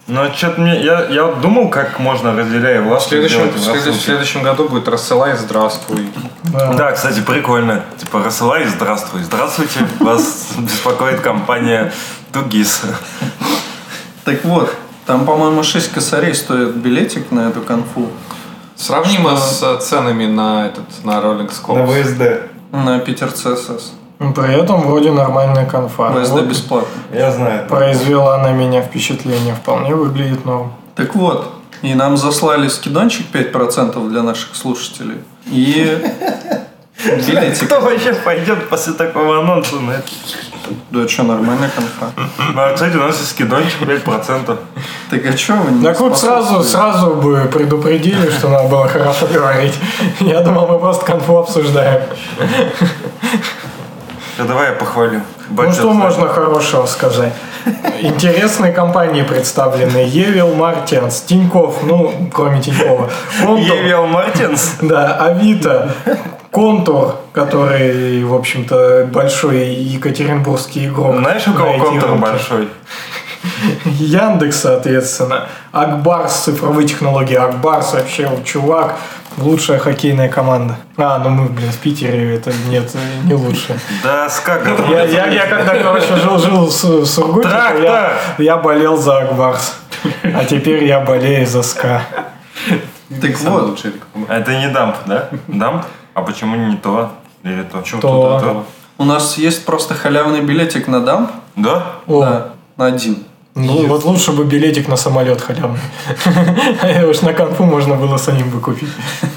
[0.08, 0.82] Но что-то мне...
[0.82, 4.44] Я, я думал, как можно разделяя и В властвуй следующем, делать в следующем- в следующем
[4.44, 6.10] году будет рассылай здравствуй.
[6.44, 6.74] Да.
[6.74, 7.84] Да, кстати, прикольно.
[7.98, 9.24] Типа, рассылай и здравствуй.
[9.24, 11.92] Здравствуйте, вас беспокоит компания
[12.32, 12.82] Тугис.
[14.26, 14.74] Так вот,
[15.06, 18.10] там, по-моему, 6 косарей стоит билетик на эту конфу.
[18.76, 22.04] Сравнимо с э, ценами на этот на Rolling Scopes.
[22.04, 22.50] ВСД.
[22.72, 23.94] На Питер ЦСС.
[24.20, 26.12] Ну, При этом вроде нормальная конфа.
[26.14, 26.88] ВСД Вот бесплатно.
[27.14, 27.68] Я знаю.
[27.68, 29.56] Произвела на меня впечатление.
[29.56, 30.74] Вполне выглядит норм.
[30.96, 35.18] Так вот, и нам заслали скидончик 5% для наших слушателей.
[35.46, 36.02] И
[37.06, 37.66] билетик.
[37.68, 40.08] Кто вообще пойдет после такого анонса на это?
[40.92, 42.12] Да что, нормальная конфа.
[42.16, 44.58] Ну, а, кстати, у нас есть скидончик 5%.
[45.10, 49.28] Так а что вы не Так вот сразу, сразу бы предупредили, что надо было хорошо
[49.28, 49.74] говорить.
[50.20, 52.04] Я думал, мы просто конфу обсуждаем.
[54.38, 55.22] Да давай я похвалю.
[55.50, 55.98] Ну Батя что знает.
[56.00, 57.34] можно хорошего сказать?
[58.02, 59.98] Интересные компании представлены.
[59.98, 63.10] Евил, Мартинс, Тиньков, ну, кроме Тинькова.
[63.42, 64.78] Евел Мартинс.
[64.82, 65.94] да, Авито,
[66.54, 71.18] Контур, который, в общем-то, большой екатеринбургский игрок.
[71.18, 72.70] Знаешь, у кого контур большой?
[73.86, 75.48] Яндекс, соответственно.
[75.72, 77.36] Акбарс, цифровые технологии.
[77.36, 78.98] Акбарс вообще чувак,
[79.38, 80.78] лучшая хоккейная команда.
[80.96, 82.92] А, ну мы, блин, в Питере это нет,
[83.24, 83.80] не лучше.
[84.04, 88.58] Да, с как Я, я, я когда, короче, жил, жил в Су- Сургуте, я, я
[88.58, 89.76] болел за Акбарс.
[90.24, 92.04] А теперь я болею за СКА.
[93.20, 93.84] Так вот,
[94.30, 95.30] Это не дамп, да?
[95.48, 95.84] Дамп?
[96.14, 97.12] А почему не то?
[97.44, 97.82] Или то?
[97.82, 98.40] Чё То.
[98.40, 98.66] то?
[98.98, 101.30] у нас есть просто халявный билетик на дамп.
[101.56, 101.84] Да?
[102.08, 103.18] О, Да, на один.
[103.56, 105.80] ну вот лучше бы билетик на самолет халявный.
[106.82, 108.90] А уж на конфу можно было самим бы купить.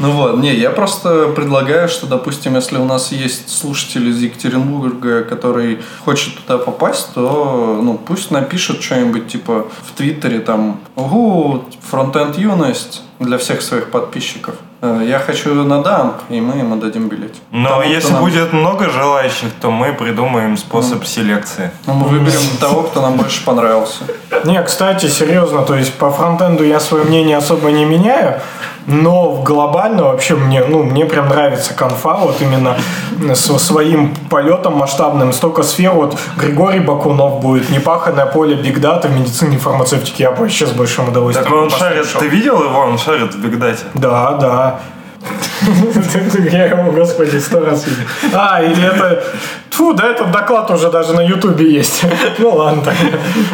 [0.00, 5.24] Ну вот, не, я просто предлагаю, что, допустим, если у нас есть слушатель из Екатеринбурга,
[5.24, 12.38] который хочет туда попасть, то, ну, пусть напишет что-нибудь, типа, в Твиттере, там, угу, фронтенд
[12.38, 14.54] юность для всех своих подписчиков.
[14.80, 17.42] Э, Я хочу на дамп, и мы ему дадим билетик.
[17.50, 21.70] Но Тому, если нам- будет много желающих, то мы придумаем способ селекции.
[21.86, 24.04] Ну, мы выберем того, кто нам больше понравился.
[24.44, 28.40] Не, кстати, серьезно, то есть по фронтенду я свое мнение особо не меняю,
[28.88, 32.76] но глобально вообще мне, ну, мне прям нравится конфа, вот именно
[33.34, 35.32] со своим полетом масштабным.
[35.34, 41.08] Столько сфер, вот Григорий Бакунов будет, непаханное поле, бигдата, медицине, фармацевтике, я вообще с большим
[41.08, 42.20] удовольствием Так он шарит, послушал.
[42.20, 42.78] ты видел его?
[42.78, 43.84] Он шарит в Бигдате.
[43.92, 44.80] Да, да.
[46.50, 48.04] Я его, господи, сто раз видел.
[48.32, 49.22] А, или это...
[49.78, 52.02] Фу, да, этот доклад уже даже на Ютубе есть.
[52.38, 52.82] Ну ладно.
[52.82, 52.94] так.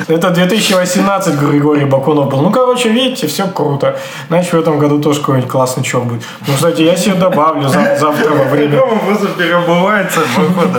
[0.08, 2.40] Это 2018 Григорий Бакунов был.
[2.40, 3.98] Ну, короче, видите, все круто.
[4.28, 6.22] Значит, в этом году тоже какой-нибудь классный чувак будет.
[6.46, 8.80] Ну, кстати, я себе добавлю за- завтра во время...
[8.80, 10.78] Он просто переобувается, походу.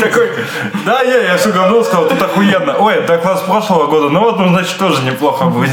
[0.00, 0.30] Такой,
[0.86, 2.76] да, я, я все говно сказал, тут охуенно.
[2.78, 5.70] Ой, доклад с прошлого года, ну вот, ну, значит, тоже неплохо будет.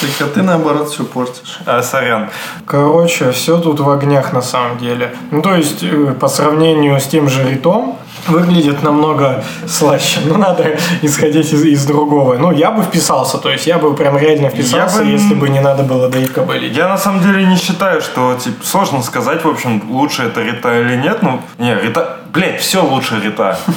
[0.00, 1.58] Так, а ты, наоборот, все портишь.
[1.64, 2.28] А, сорян.
[2.66, 5.14] Короче, все тут в огнях на самом деле.
[5.30, 7.96] Ну, то есть, э, по сравнению с тем же Ритом,
[8.28, 10.20] выглядит намного слаще.
[10.24, 12.36] Ну, надо исходить из, из другого.
[12.38, 15.48] Ну, я бы вписался, то есть, я бы прям реально вписался, Я бы- если бы
[15.48, 16.76] не надо было до кобылить.
[16.76, 20.80] Я на самом деле не считаю, что типа, сложно сказать, в общем, лучше это Рита
[20.80, 21.22] или нет.
[21.22, 23.58] Ну, не, Рита, блядь, все лучше Рита.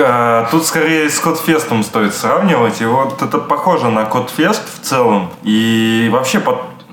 [0.00, 2.80] А, Тут скорее с Кодфестом стоит сравнивать.
[2.80, 5.30] И вот это похоже на Кодфест в целом.
[5.42, 6.40] И вообще,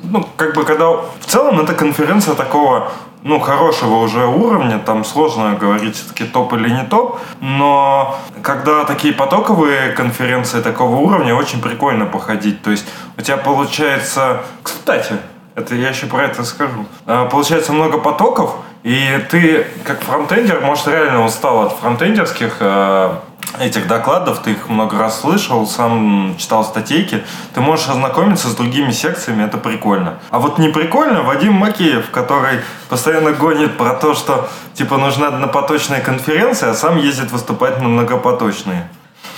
[0.01, 0.85] ну, как бы, когда...
[0.85, 2.91] В целом, это конференция такого
[3.25, 9.15] ну, хорошего уже уровня, там сложно говорить, все-таки топ или не топ, но когда такие
[9.15, 12.61] потоковые конференции такого уровня, очень прикольно походить.
[12.61, 12.85] То есть
[13.17, 14.43] у тебя получается...
[14.61, 15.13] Кстати,
[15.55, 16.85] это я еще про это скажу.
[17.07, 23.15] А, Получается много потоков, И ты, как фронтендер, может, реально устал от фронтендерских э,
[23.59, 28.91] этих докладов, ты их много раз слышал, сам читал статейки, ты можешь ознакомиться с другими
[28.91, 30.19] секциями, это прикольно.
[30.29, 36.01] А вот не прикольно Вадим Макеев, который постоянно гонит про то, что типа нужна однопоточная
[36.01, 38.89] конференция, а сам ездит выступать на многопоточные.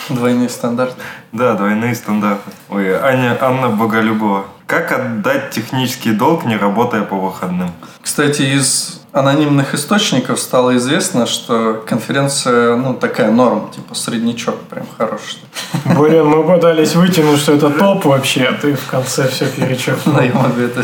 [0.09, 1.01] Двойные стандарты.
[1.31, 2.51] Да, двойные стандарты.
[2.69, 4.45] Ой, Аня, Анна Боголюбова.
[4.65, 7.71] Как отдать технический долг, не работая по выходным?
[8.01, 15.39] Кстати, из анонимных источников стало известно, что конференция, ну, такая норм, типа среднячок, прям хороший.
[15.85, 20.15] Блин, мы пытались вытянуть, что это топ вообще, а ты в конце все перечеркнул.
[20.15, 20.83] Да, я могу это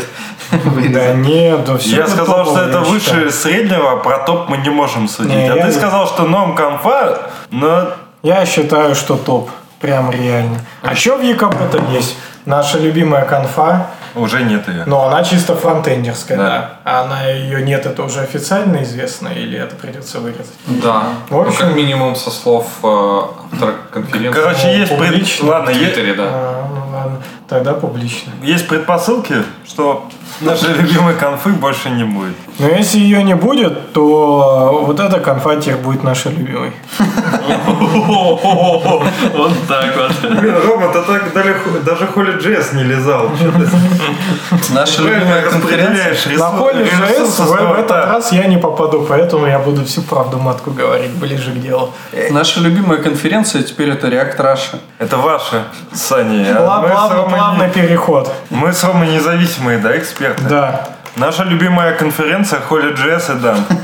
[0.92, 4.70] Да нет, да все я сказал, что это выше среднего, а про топ мы не
[4.70, 5.48] можем судить.
[5.48, 7.88] А ты сказал, что ном конфа, но
[8.22, 9.50] Я считаю, что топ.
[9.80, 10.60] Прям реально.
[10.80, 12.16] А что в ЕКП-то есть?
[12.46, 14.84] Наша любимая конфа, уже нет ее.
[14.86, 16.70] но она чисто фронтендерская, Да.
[16.84, 20.52] А она ее нет, это уже официально известно, или это придется вырезать?
[20.66, 21.04] Да.
[21.28, 22.86] В Ну, общем- как минимум со слов э,
[23.52, 24.40] автора конференции.
[24.40, 25.10] Короче, Ну, есть пред...
[25.12, 25.48] публично.
[25.48, 26.24] Ладно, в е- Твиттере, да.
[26.26, 28.32] А, ну ладно, тогда публично.
[28.42, 29.36] есть предпосылки,
[29.66, 30.08] что
[30.40, 32.34] нашей любимой конфы больше не будет.
[32.58, 36.72] Но если ее не будет, то вот эта конфа теперь будет нашей любимой.
[39.34, 40.30] Вот так вот.
[40.40, 43.28] Блин, Рома, ты так даже Холли Джесс не лизал.
[44.70, 46.38] Наша любимая конференция.
[46.38, 50.38] На холле JS в, в этот раз я не попаду, поэтому я буду всю правду
[50.38, 51.92] матку говорить ближе к делу.
[52.30, 54.78] Наша любимая конференция теперь это React Russia.
[54.98, 56.56] Это ваше, Саня.
[56.58, 58.32] а Пла- мы с плавно- Ромой плавный переход.
[58.50, 60.42] Мы с Ромой независимые, да, эксперты?
[60.44, 60.88] Да.
[61.16, 63.58] Наша любимая конференция Холли Джесс и Дан.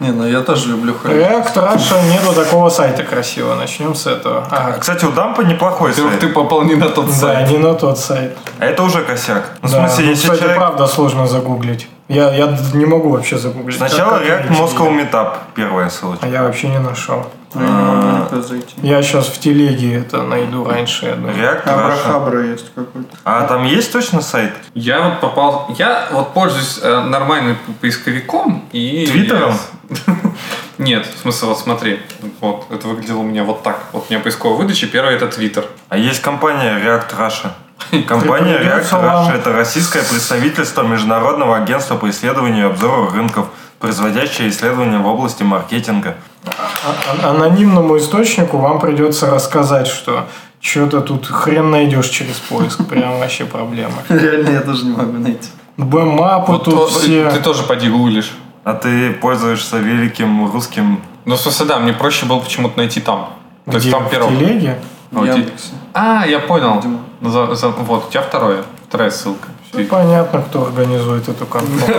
[0.00, 1.14] Не, ну я тоже люблю Холли.
[1.16, 3.56] React Russia нету такого сайта красивого.
[3.56, 4.46] Начнем с этого.
[4.50, 6.20] А, Кстати, у Дампа неплохой Во-первых, сайт.
[6.20, 7.50] ты попал не на тот да, сайт.
[7.50, 8.36] не на тот сайт.
[8.60, 9.42] А это уже косяк.
[9.62, 10.56] Ну, в Да, смысле, ну, если кстати, человек...
[10.58, 11.88] правда сложно загуглить.
[12.06, 13.76] Я, я не могу вообще загуглить.
[13.76, 14.88] Сначала React Moscow?
[15.10, 16.24] Meetup, первая ссылочка.
[16.24, 17.26] А я вообще не нашел.
[17.54, 18.74] Я зайти.
[18.82, 21.06] Я сейчас в телеге это найду раньше.
[21.06, 21.68] React.
[21.68, 23.16] Абрахабра есть какой-то.
[23.24, 24.52] А там есть точно сайт?
[24.74, 25.74] Я вот попал...
[25.78, 29.06] Я вот пользуюсь э, нормальным поисковиком и...
[29.06, 29.54] Твиттером?
[30.78, 32.00] Нет, в смысле, вот смотри.
[32.40, 33.84] Вот, это выглядело у меня вот так.
[33.92, 35.66] Вот у меня поисковая выдача, первый это Твиттер.
[35.88, 37.50] А есть компания React Russia.
[38.08, 44.98] Компания React Russia– это российское представительство Международного агентства по исследованию и обзору рынков, производящее исследования
[44.98, 46.16] в области маркетинга.
[46.46, 46.50] А-
[47.26, 50.26] а- анонимному источнику вам придется рассказать, что
[50.60, 52.86] что-то тут хрен найдешь через поиск.
[52.86, 53.92] Прям вообще проблема.
[54.08, 55.48] Реально я тоже не могу найти.
[55.76, 57.30] Бэм-мапы Вот тут то- все.
[57.30, 58.32] Ты тоже поди гуглишь.
[58.64, 61.00] А ты пользуешься великим русским...
[61.24, 63.30] Ну, в смысле, да, мне проще было почему-то найти там.
[63.66, 63.90] То есть Где?
[63.94, 64.36] там В первым.
[64.36, 64.78] телеге?
[65.10, 65.68] В А, Яндексе.
[65.94, 66.74] А, я понял.
[66.76, 66.98] Видимо.
[67.22, 68.62] За- за- вот, у тебя второе.
[68.88, 69.48] Вторая ссылка.
[69.72, 71.92] Ну, понятно, кто организует эту конфу.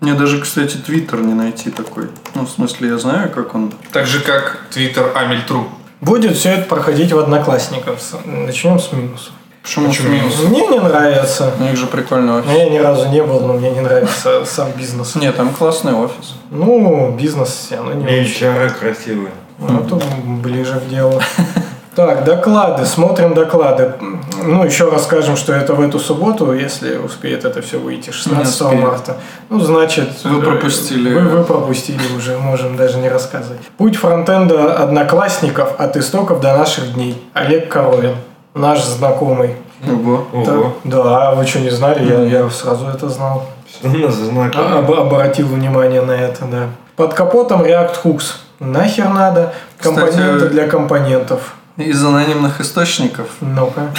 [0.00, 2.08] Мне даже, кстати, Твиттер не найти такой.
[2.34, 3.72] Ну, в смысле, я знаю, как он.
[3.92, 5.68] Так же, как Твиттер Амельтру.
[6.00, 8.00] Будет все это проходить в Одноклассниках.
[8.00, 9.32] С- Начнем с минусов.
[9.62, 10.38] Почему с минус?
[10.48, 11.52] Мне не нравится.
[11.58, 12.50] У них же прикольный офис.
[12.50, 15.16] Я ни разу не был, но мне не нравится сам бизнес.
[15.16, 16.34] Нет, там классный офис.
[16.50, 18.46] Ну, бизнес все равно не И очень.
[18.46, 19.32] HR красивые.
[19.58, 21.20] Ну, тут ближе к делу.
[21.94, 22.86] Так, доклады.
[22.86, 23.94] Смотрим доклады.
[24.42, 28.82] Ну, еще расскажем, что это в эту субботу, если успеет это все выйти, 16 успеет.
[28.82, 29.16] марта.
[29.48, 30.08] Ну, значит...
[30.24, 31.12] Вы э, пропустили.
[31.12, 33.60] Вы, вы пропустили уже, можем даже не рассказывать.
[33.76, 37.20] Путь фронтенда одноклассников от истоков до наших дней.
[37.34, 38.14] Олег Коровин,
[38.54, 39.56] наш знакомый.
[39.86, 40.26] Ого.
[40.32, 40.76] Ого.
[40.84, 42.06] Да, да, вы что, не знали?
[42.06, 43.46] Я, я сразу это знал.
[43.82, 46.68] А- об- обратил внимание на это, да.
[46.96, 48.34] Под капотом React Hooks.
[48.60, 49.54] Нахер надо?
[49.78, 51.54] Кстати, Компоненты для компонентов.
[51.80, 53.28] Из анонимных источников.
[53.40, 53.90] Ну-ка.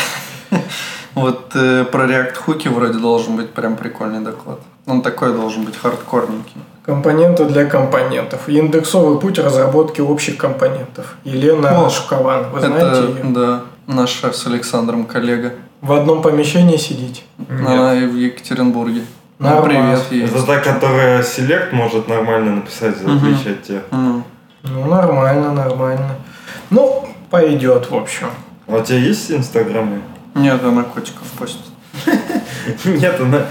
[1.13, 4.59] Вот э, про React хуки вроде должен быть прям прикольный доклад.
[4.85, 6.55] Он такой должен быть хардкорненький.
[6.85, 8.47] Компоненты для компонентов.
[8.47, 11.15] Индексовый путь разработки общих компонентов.
[11.25, 12.49] Елена О, Шукован.
[12.51, 13.23] Вы Это, знаете ее?
[13.33, 15.51] да, наша с Александром коллега.
[15.81, 17.23] В одном помещении сидите.
[17.49, 19.01] Она и в Екатеринбурге.
[19.39, 19.67] Ну, Нормально.
[19.97, 20.23] привет ей.
[20.25, 23.81] Это та, которая селект может нормально написать, в отличие от тех.
[23.91, 24.23] М.
[24.63, 26.15] Ну, нормально, нормально.
[26.69, 28.27] Ну, пойдет, в общем.
[28.67, 30.01] А у тебя есть инстаграмы?
[30.35, 31.61] Нет, она котиков постит.
[32.85, 33.41] Нет, она...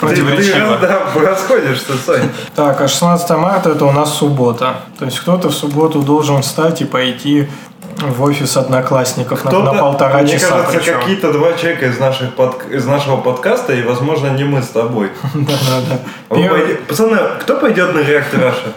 [0.00, 0.76] Противоречиво.
[0.78, 2.30] Ты, да, расходишься, Сань.
[2.54, 4.76] Так, а 16 марта это у нас суббота.
[4.98, 7.48] То есть кто-то в субботу должен встать и пойти
[7.98, 10.50] в офис одноклассников на, на полтора мне часа.
[10.50, 11.00] кажется, причем.
[11.00, 15.10] какие-то два человека из, наших под- из нашего подкаста, и, возможно, не мы с тобой.
[15.34, 18.72] А вы Первый- пойде- Пацаны, кто пойдет на React Russia?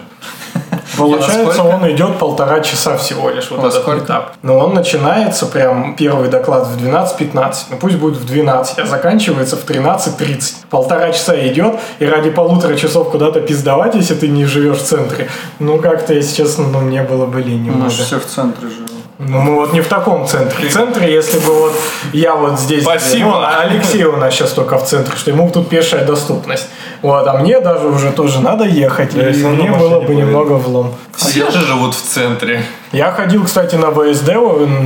[0.96, 1.74] Получается, сколько?
[1.74, 4.04] он идет полтора часа всего лишь, вот Во этот сколько?
[4.04, 4.32] этап.
[4.42, 9.56] Но он начинается прям, первый доклад в 12-15, ну пусть будет в 12, а заканчивается
[9.56, 10.54] в 13.30.
[10.70, 15.28] Полтора часа идет, и ради полутора часов куда-то пиздовать, если ты не живешь в центре,
[15.58, 17.90] ну как-то, если честно, ну мне было бы лень немного.
[17.90, 18.81] же все в центре живем.
[19.28, 20.68] Ну, мы вот не в таком центре.
[20.68, 21.72] В центре, если бы вот
[22.12, 22.82] я вот здесь...
[22.82, 23.30] Спасибо.
[23.30, 26.68] Ну, а Алексей у нас сейчас только в центре, что ему тут пешая доступность.
[27.02, 30.54] Вот, а мне даже уже тоже надо ехать, Да, и если мне было бы немного
[30.54, 30.94] влом.
[31.14, 32.64] Все же живут в центре.
[32.92, 34.34] Я ходил, кстати, на ВСД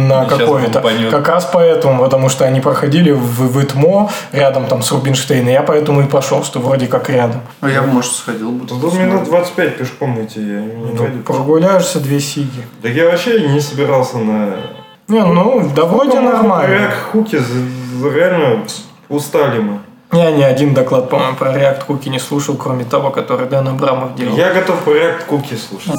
[0.09, 3.19] на какое-то, как раз поэтому, потому что они проходили в,
[3.53, 7.41] в ИТМО, рядом там с Рубинштейном, я поэтому и пошел, что вроде как рядом.
[7.61, 8.67] А я бы, может, сходил бы.
[8.67, 11.19] Тут минут 25 пешком идти, я не Ну, пойду.
[11.25, 12.63] прогуляешься две сиги.
[12.81, 14.57] Так я вообще не собирался на...
[15.09, 16.75] Не, ну, да вроде нормально.
[16.75, 17.41] React Хуки
[18.15, 18.65] реально
[19.09, 19.79] устали мы.
[20.13, 24.15] Я ни один доклад, по-моему, про React Cookie не слушал, кроме того, который Дэн Абрамов
[24.15, 24.37] делал.
[24.37, 25.93] Я готов по React Куки слушать.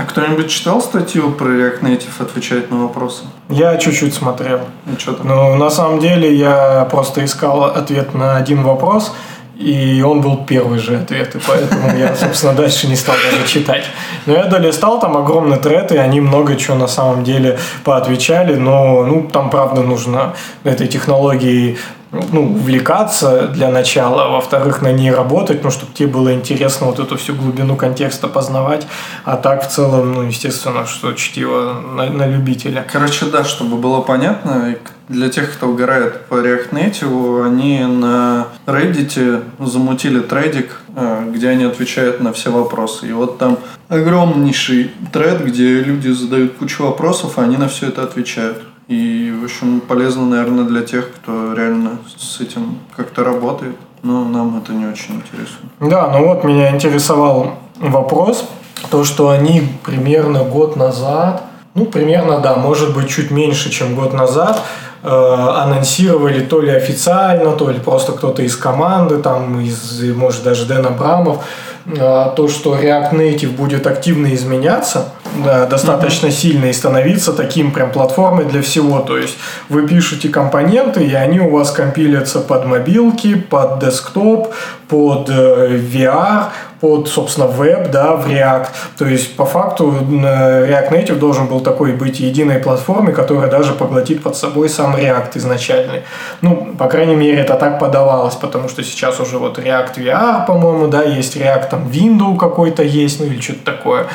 [0.00, 3.24] А кто-нибудь читал статью про React Native отвечает на вопросы?
[3.50, 4.60] Я чуть-чуть смотрел.
[4.86, 5.28] И что там?
[5.28, 9.12] Ну, на самом деле, я просто искал ответ на один вопрос,
[9.56, 13.84] и он был первый же ответ, и поэтому я, собственно, дальше не стал даже читать.
[14.24, 19.04] Но я долистал, там огромный тред, и они много чего на самом деле поотвечали, но,
[19.04, 20.32] ну, там, правда, нужно
[20.64, 21.76] этой технологией
[22.12, 26.98] ну, увлекаться для начала, а во-вторых, на ней работать, ну, чтобы тебе было интересно вот
[26.98, 28.86] эту всю глубину контекста познавать,
[29.24, 32.84] а так в целом, ну, естественно, что чтиво на, на любителя.
[32.90, 34.74] Короче, да, чтобы было понятно,
[35.08, 41.64] для тех, кто угорает по React Native, они на Reddit замутили трейдик, э, где они
[41.64, 43.08] отвечают на все вопросы.
[43.08, 48.04] И вот там огромнейший тред, где люди задают кучу вопросов, а они на все это
[48.04, 48.62] отвечают.
[48.90, 53.76] И, в общем, полезно, наверное, для тех, кто реально с этим как-то работает.
[54.02, 55.68] Но нам это не очень интересно.
[55.78, 58.44] Да, ну вот меня интересовал вопрос,
[58.90, 64.12] то, что они примерно год назад, ну, примерно, да, может быть, чуть меньше, чем год
[64.12, 64.60] назад,
[65.04, 70.66] э, анонсировали то ли официально, то ли просто кто-то из команды, там, из, может, даже
[70.66, 71.44] Дэн Абрамов,
[71.86, 75.12] э, то, что React Native будет активно изменяться,
[75.44, 79.00] да, достаточно сильно и становиться таким прям платформой для всего.
[79.00, 79.36] То есть
[79.68, 84.54] вы пишете компоненты, и они у вас компилятся под мобилки, под десктоп,
[84.88, 86.46] под э, VR,
[86.80, 88.68] под, собственно, веб, да, в React.
[88.98, 93.72] То есть, по факту, э, React Native должен был такой быть единой платформой, которая даже
[93.72, 96.02] поглотит под собой сам React изначальный.
[96.40, 100.88] Ну, по крайней мере, это так подавалось, потому что сейчас уже вот React VR, по-моему,
[100.88, 104.06] да, есть React там Windows какой-то есть, ну или что-то такое.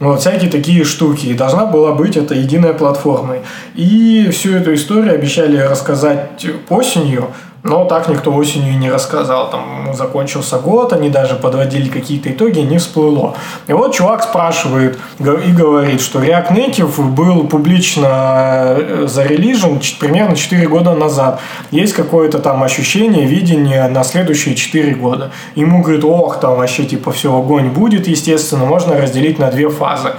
[0.00, 1.26] Вот, всякие такие штуки.
[1.26, 3.40] И должна была быть эта единая платформой.
[3.74, 7.28] И всю эту историю обещали рассказать осенью,
[7.68, 9.50] но так никто осенью и не рассказал.
[9.50, 13.34] Там закончился год, они даже подводили какие-то итоги, не всплыло.
[13.66, 20.68] И вот чувак спрашивает и говорит, что React Native был публично э, зарелижен примерно 4
[20.68, 21.40] года назад.
[21.70, 25.30] Есть какое-то там ощущение, видение на следующие 4 года.
[25.54, 30.12] Ему говорит, ох, там вообще типа все, огонь будет, естественно, можно разделить на две фазы.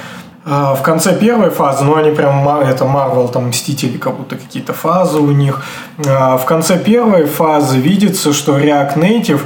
[0.49, 4.73] А, В конце первой фазы, ну они прям, это Marvel, там Мстители, как будто какие-то
[4.73, 5.63] фазы у них.
[6.07, 9.41] А, В конце первой фазы видится, что React Native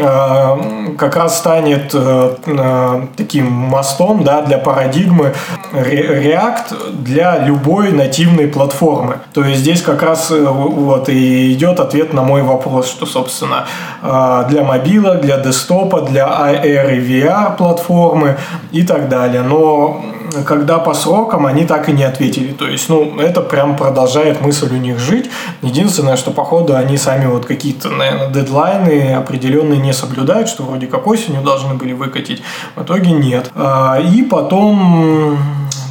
[0.00, 0.58] а,
[0.98, 5.32] как раз станет э, таким мостом да, для парадигмы
[5.72, 9.20] React для любой нативной платформы.
[9.32, 13.64] То есть здесь как раз э, вот и идет ответ на мой вопрос, что, собственно,
[14.02, 18.36] для мобила, для десктопа, для AR и VR платформы
[18.72, 19.42] и так далее.
[19.42, 20.02] Но
[20.46, 22.52] когда по срокам они так и не ответили.
[22.52, 25.30] То есть, ну, это прям продолжает мысль у них жить.
[25.62, 31.06] Единственное, что, походу, они сами вот какие-то, наверное, дедлайны определенные не соблюдают, что вроде как
[31.06, 32.42] осенью должны были выкатить.
[32.76, 33.50] В итоге нет.
[33.54, 35.38] А, И потом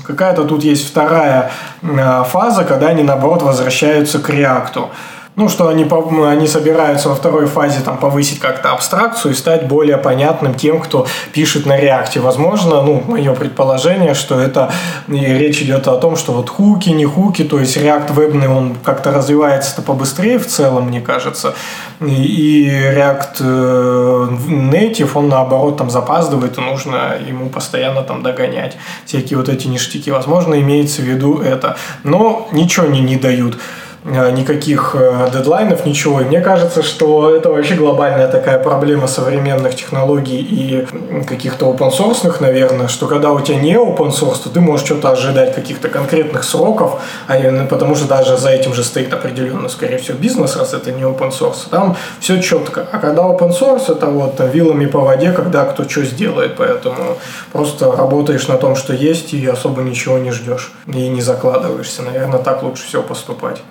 [0.05, 1.51] какая-то тут есть вторая
[1.83, 4.89] а, фаза, когда они, наоборот, возвращаются к реакту.
[5.37, 5.87] Ну, что они,
[6.25, 11.05] они собираются во второй фазе там, повысить как-то абстракцию и стать более понятным тем, кто
[11.31, 12.19] пишет на реакте.
[12.19, 14.71] Возможно, ну, мое предположение, что это
[15.07, 19.11] речь идет о том, что вот хуки, не хуки, то есть React вебный, он как-то
[19.11, 21.53] развивается-то побыстрее в целом, мне кажется.
[22.01, 29.37] И, React э, Native, он наоборот там запаздывает, и нужно ему постоянно там догонять всякие
[29.37, 30.09] вот эти ништяки.
[30.09, 31.77] Возможно, имеется в виду это.
[32.03, 33.59] Но ничего они не дают.
[34.03, 36.21] Э, никаких э, дедлайнов, ничего.
[36.21, 40.87] И мне кажется, что это вообще глобальная такая проблема современных технологий и
[41.25, 45.11] каких-то open source, наверное, что когда у тебя не open source, то ты можешь что-то
[45.11, 49.97] ожидать каких-то конкретных сроков, а именно потому что даже за этим же стоит определенно, скорее
[49.97, 51.69] всего, бизнес, раз это не open source.
[51.69, 52.87] Там все четко.
[52.91, 56.55] А когда open source, это вот там, вилами по воде, когда кто что сделает.
[56.57, 57.17] Поэтому
[57.51, 60.71] просто работаешь на том, что есть, и особо ничего не ждешь.
[60.87, 62.01] И не закладываешься.
[62.01, 63.61] Наверное, так лучше всего поступать.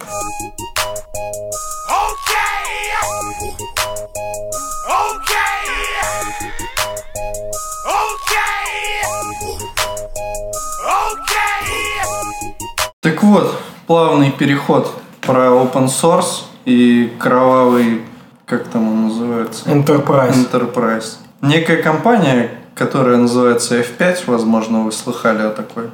[13.06, 18.02] Так вот, плавный переход про open source и кровавый,
[18.46, 19.64] как там он называется?
[19.70, 20.50] Enterprise.
[20.50, 21.18] Enterprise.
[21.40, 25.90] Некая компания, которая называется F5, возможно, вы слыхали о такой,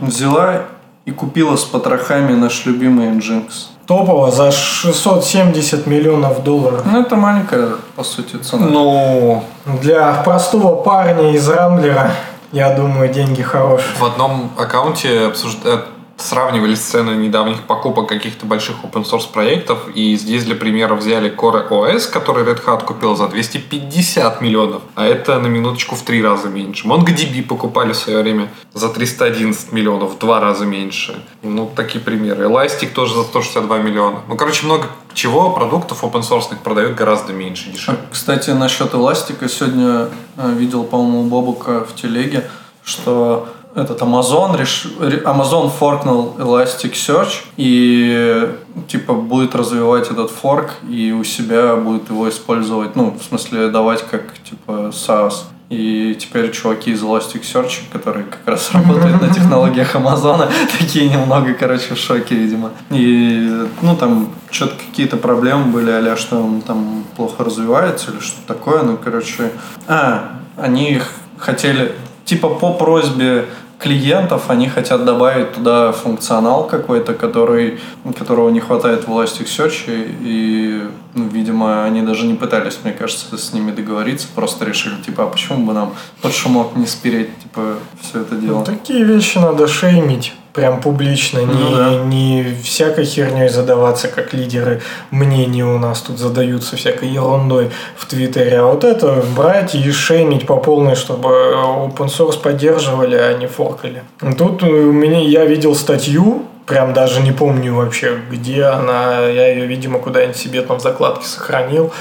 [0.00, 0.64] взяла
[1.10, 3.50] и купила с потрохами наш любимый Nginx.
[3.86, 6.82] Топово за 670 миллионов долларов.
[6.84, 8.66] Ну, это маленькая, по сути, цена.
[8.66, 9.42] Ну,
[9.82, 12.12] Для простого парня из Рамблера,
[12.52, 13.88] я думаю, деньги хорошие.
[13.98, 15.86] в одном аккаунте обсуждают
[16.20, 21.68] сравнивали сцены недавних покупок каких-то больших open source проектов, и здесь для примера взяли Core
[21.68, 26.48] OS, который Red Hat купил за 250 миллионов, а это на минуточку в три раза
[26.48, 26.86] меньше.
[26.86, 31.22] MongoDB покупали в свое время за 311 миллионов, в два раза меньше.
[31.42, 32.44] Ну, такие примеры.
[32.44, 34.20] Elastic тоже за 162 миллиона.
[34.28, 38.00] Ну, короче, много чего продуктов open source продают гораздо меньше, дешевле.
[38.10, 42.48] Кстати, насчет эластика сегодня э, видел, по-моему, у Бобука в телеге,
[42.84, 44.86] что этот Amazon, реш...
[45.00, 48.48] ре- Amazon форкнул Elasticsearch и
[48.88, 54.04] типа будет развивать этот форк и у себя будет его использовать, ну, в смысле давать
[54.10, 55.34] как типа SaaS.
[55.68, 60.48] И теперь чуваки из Elasticsearch, которые как раз работают на технологиях Амазона,
[60.78, 62.70] такие немного, короче, в шоке, видимо.
[62.90, 68.38] И, ну, там, что-то какие-то проблемы были, а что он там плохо развивается или что
[68.48, 68.82] такое.
[68.82, 69.52] Ну, короче,
[69.86, 71.94] а, они их хотели,
[72.30, 73.46] типа, по просьбе
[73.80, 77.80] клиентов они хотят добавить туда функционал какой-то, который,
[78.16, 80.80] которого не хватает в Elasticsearch, и,
[81.14, 85.26] ну, видимо, они даже не пытались, мне кажется, с ними договориться, просто решили, типа, а
[85.26, 88.58] почему бы нам под шумок не спереть, типа, все это дело.
[88.58, 91.90] Ну, такие вещи надо шеймить прям публично, не, Ну да.
[92.04, 98.60] не всякой херней задаваться, как лидеры мнений у нас тут задаются всякой ерундой в Твиттере,
[98.60, 104.02] а вот это брать и шеймить по полной, чтобы open source поддерживали, а не форкали.
[104.36, 109.66] Тут у меня я видел статью, прям даже не помню вообще, где она, я ее,
[109.66, 111.92] видимо, куда-нибудь себе там в закладке сохранил.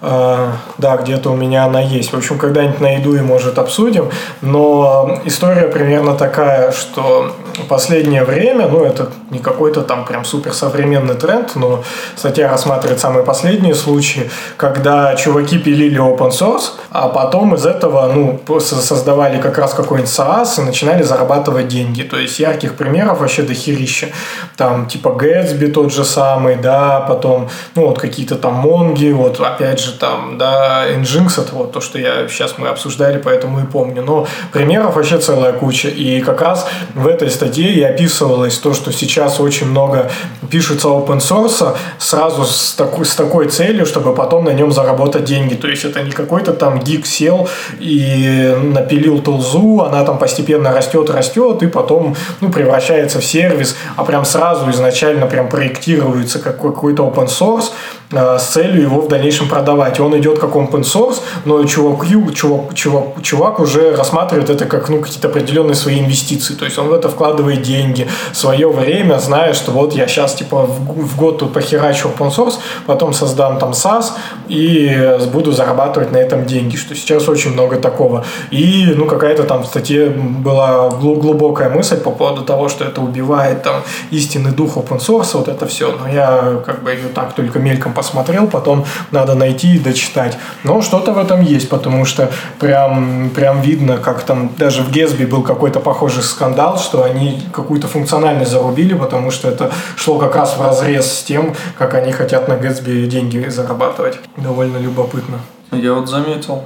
[0.00, 2.12] А, да, где-то у меня она есть.
[2.12, 4.10] В общем, когда-нибудь найду и, может, обсудим.
[4.42, 7.34] Но история примерно такая, что
[7.64, 11.82] последнее время, ну, это не какой-то там прям супер современный тренд, но
[12.16, 18.40] статья рассматривает самые последние случаи, когда чуваки пилили open source, а потом из этого, ну,
[18.60, 22.02] создавали как раз какой-нибудь SaaS и начинали зарабатывать деньги.
[22.02, 24.08] То есть ярких примеров вообще дохерища.
[24.56, 29.80] Там типа Gatsby тот же самый, да, потом, ну, вот какие-то там Монги, вот опять
[29.80, 34.02] же там, да, Nginx, это вот то, что я сейчас мы обсуждали, поэтому и помню.
[34.02, 35.88] Но примеров вообще целая куча.
[35.88, 40.10] И как раз в этой статье и описывалось то, что сейчас очень много
[40.50, 45.54] пишется open source сразу с такой, с такой целью, чтобы потом на нем заработать деньги.
[45.54, 47.48] То есть это не какой-то там гик сел
[47.80, 54.04] и напилил тулзу, она там постепенно растет, растет, и потом ну, превращается в сервис, а
[54.04, 57.70] прям сразу изначально прям проектируется как какой-то open source
[58.12, 60.00] э, с целью его в дальнейшем продавать.
[60.00, 65.00] Он идет как open source, но чувак, чувак, чувак, чувак уже рассматривает это как ну,
[65.00, 66.54] какие-то определенные свои инвестиции.
[66.54, 70.66] То есть он в это вкладывает деньги, свое время, зная, что вот я сейчас типа
[70.66, 72.54] в, год тут похерачу open source,
[72.86, 74.12] потом создам там SaaS
[74.48, 78.24] и буду зарабатывать на этом деньги, что сейчас очень много такого.
[78.50, 83.00] И ну какая-то там в статье была глу- глубокая мысль по поводу того, что это
[83.00, 85.92] убивает там истинный дух open source, вот это все.
[85.92, 90.38] Но я как бы ее так только мельком посмотрел, потом надо найти и дочитать.
[90.64, 95.24] Но что-то в этом есть, потому что прям, прям видно, как там даже в Гесби
[95.24, 97.17] был какой-то похожий скандал, что они
[97.52, 102.12] какую-то функциональность зарубили, потому что это шло как раз в разрез с тем, как они
[102.12, 104.18] хотят на Gatsby деньги зарабатывать.
[104.36, 105.40] Довольно любопытно.
[105.72, 106.64] Я вот заметил.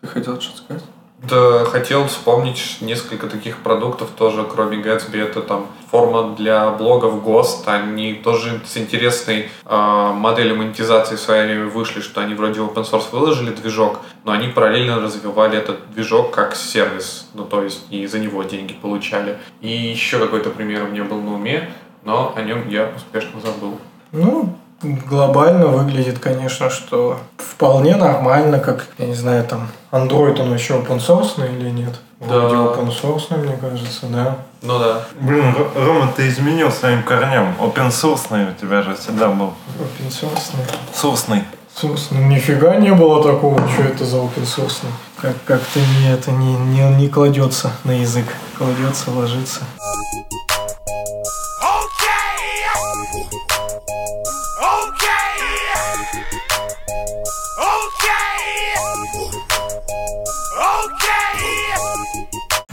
[0.00, 0.82] Ты хотел что-то сказать?
[1.22, 5.22] Да, хотел вспомнить несколько таких продуктов тоже, кроме Gatsby.
[5.22, 7.66] Это там форма для блогов GOST.
[7.66, 12.84] Они тоже с интересной э, моделью монетизации в свое время вышли, что они вроде open
[12.84, 17.30] source выложили движок, но они параллельно развивали этот движок как сервис.
[17.32, 19.38] Ну, то есть и за него деньги получали.
[19.62, 21.70] И еще какой-то пример у меня был на уме,
[22.04, 23.80] но о нем я успешно забыл.
[24.12, 30.74] Ну, глобально выглядит, конечно, что вполне нормально, как, я не знаю, там, Android, он еще
[30.74, 31.94] open source или нет?
[32.20, 32.62] Вроде Да.
[32.62, 34.38] open source, мне кажется, да.
[34.62, 35.02] Ну да.
[35.20, 37.54] Блин, Рома, ты изменил своим корням.
[37.60, 39.52] Open source у тебя же всегда был.
[39.78, 40.52] Open source.
[40.94, 41.42] Source.
[41.74, 42.06] Source.
[42.10, 44.86] Ну, нифига не было такого, что это за open source.
[45.20, 48.24] Как, как-то не, это не, не, не кладется на язык.
[48.56, 49.60] Кладется, ложится.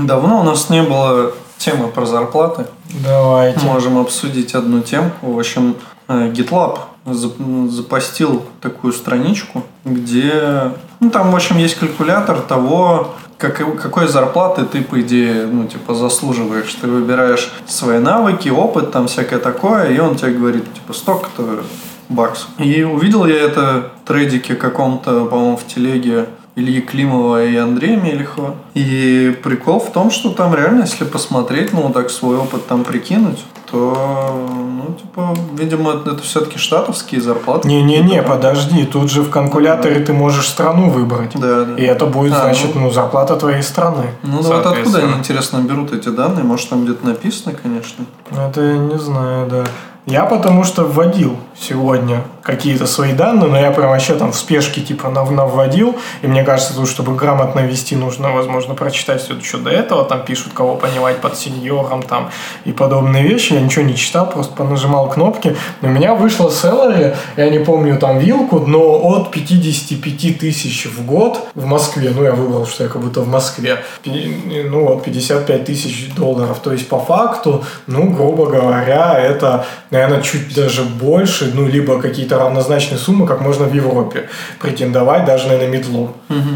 [0.05, 2.65] Давно у нас не было темы про зарплаты.
[3.05, 3.59] Давайте.
[3.65, 5.33] Можем обсудить одну темку.
[5.33, 5.75] В общем,
[6.07, 10.71] э, GitLab зап- запостил такую страничку, где...
[10.99, 15.95] Ну, там, в общем, есть калькулятор того, как, какой зарплаты ты, по идее, ну, типа,
[15.95, 16.73] заслуживаешь.
[16.73, 21.63] Ты выбираешь свои навыки, опыт, там всякое такое, и он тебе говорит, типа, столько-то
[22.09, 22.47] баксов.
[22.59, 28.55] И увидел я это в трейдике каком-то, по-моему, в телеге Ильи Климова и Андрея Мелехова.
[28.75, 33.43] И прикол в том, что там реально, если посмотреть, ну, так свой опыт там прикинуть,
[33.71, 37.67] то, ну, типа, видимо, это, все-таки штатовские зарплаты.
[37.67, 41.31] Не-не-не, подожди, тут же в калькуляторе ты можешь страну выбрать.
[41.33, 41.75] Да, да.
[41.75, 42.81] И это будет, А, значит, ну.
[42.81, 44.11] ну, зарплата твоей страны.
[44.21, 46.43] Ну, да вот откуда они, интересно, берут эти данные?
[46.43, 48.05] Может, там где-то написано, конечно.
[48.31, 49.63] Это я не знаю, да.
[50.05, 54.81] Я потому что вводил сегодня какие-то свои данные, но я прям вообще там в спешке
[54.81, 55.95] типа нав- навводил.
[56.21, 60.03] И мне кажется, тут, чтобы грамотно вести, нужно, возможно, прочитать все еще до этого.
[60.03, 62.29] Там пишут, кого понимать под сеньором там
[62.65, 63.53] и подобные вещи.
[63.53, 65.55] Я ничего не читал, просто понажимал кнопки.
[65.81, 71.05] И у меня вышло salary, я не помню там вилку, но от 55 тысяч в
[71.05, 72.11] год в Москве.
[72.13, 73.83] Ну, я выбрал, что я как будто в Москве.
[74.05, 76.59] Ну, вот 55 тысяч долларов.
[76.61, 82.32] То есть, по факту, ну, грубо говоря, это, наверное, чуть даже больше, ну, либо какие-то
[82.37, 84.29] равнозначные суммы, как можно в Европе
[84.59, 86.13] претендовать, даже, наверное, медлом.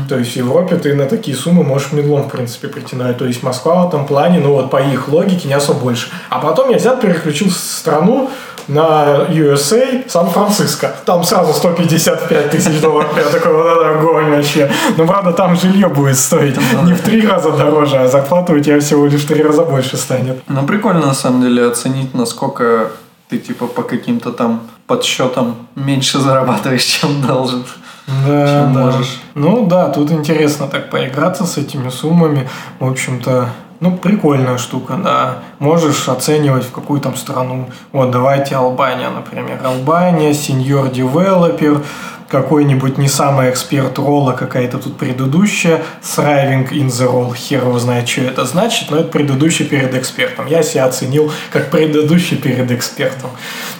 [0.09, 3.17] То есть, в Европе ты на такие суммы можешь медлом, в принципе, претендовать.
[3.17, 6.09] То есть, Москва в этом плане, ну, вот по их логике, не особо больше.
[6.29, 8.29] А потом я взял, переключил страну,
[8.67, 10.93] на USA Сан-Франциско.
[11.05, 13.11] Там сразу 155 тысяч долларов.
[13.15, 14.69] Я такой, вот это огонь вообще.
[14.97, 18.79] Но, правда, там жилье будет стоить не в три раза дороже, а зарплата у тебя
[18.79, 20.41] всего лишь в три раза больше станет.
[20.47, 22.91] Ну, прикольно, на самом деле, оценить, насколько
[23.29, 27.65] ты, типа, по каким-то там подсчетам меньше зарабатываешь, чем должен.
[28.07, 28.79] Да, Чем да.
[28.85, 29.19] можешь.
[29.35, 32.47] Ну да, тут интересно так поиграться с этими суммами.
[32.79, 33.49] В общем-то,
[33.81, 35.39] ну, прикольная штука, да.
[35.59, 37.69] Можешь оценивать, в какую там страну.
[37.91, 39.59] Вот, давайте Албания, например.
[39.63, 41.83] Албания, сеньор девелопер,
[42.27, 48.09] какой-нибудь не самый эксперт ролла, какая-то тут предыдущая, thriving in the role, хер его знает,
[48.09, 50.45] что это значит, но это предыдущий перед экспертом.
[50.47, 53.29] Я себя оценил как предыдущий перед экспертом.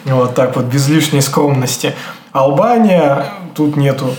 [0.06, 1.94] Вот так вот, без лишней скромности.
[2.32, 3.26] Албания,
[3.56, 4.16] тут нету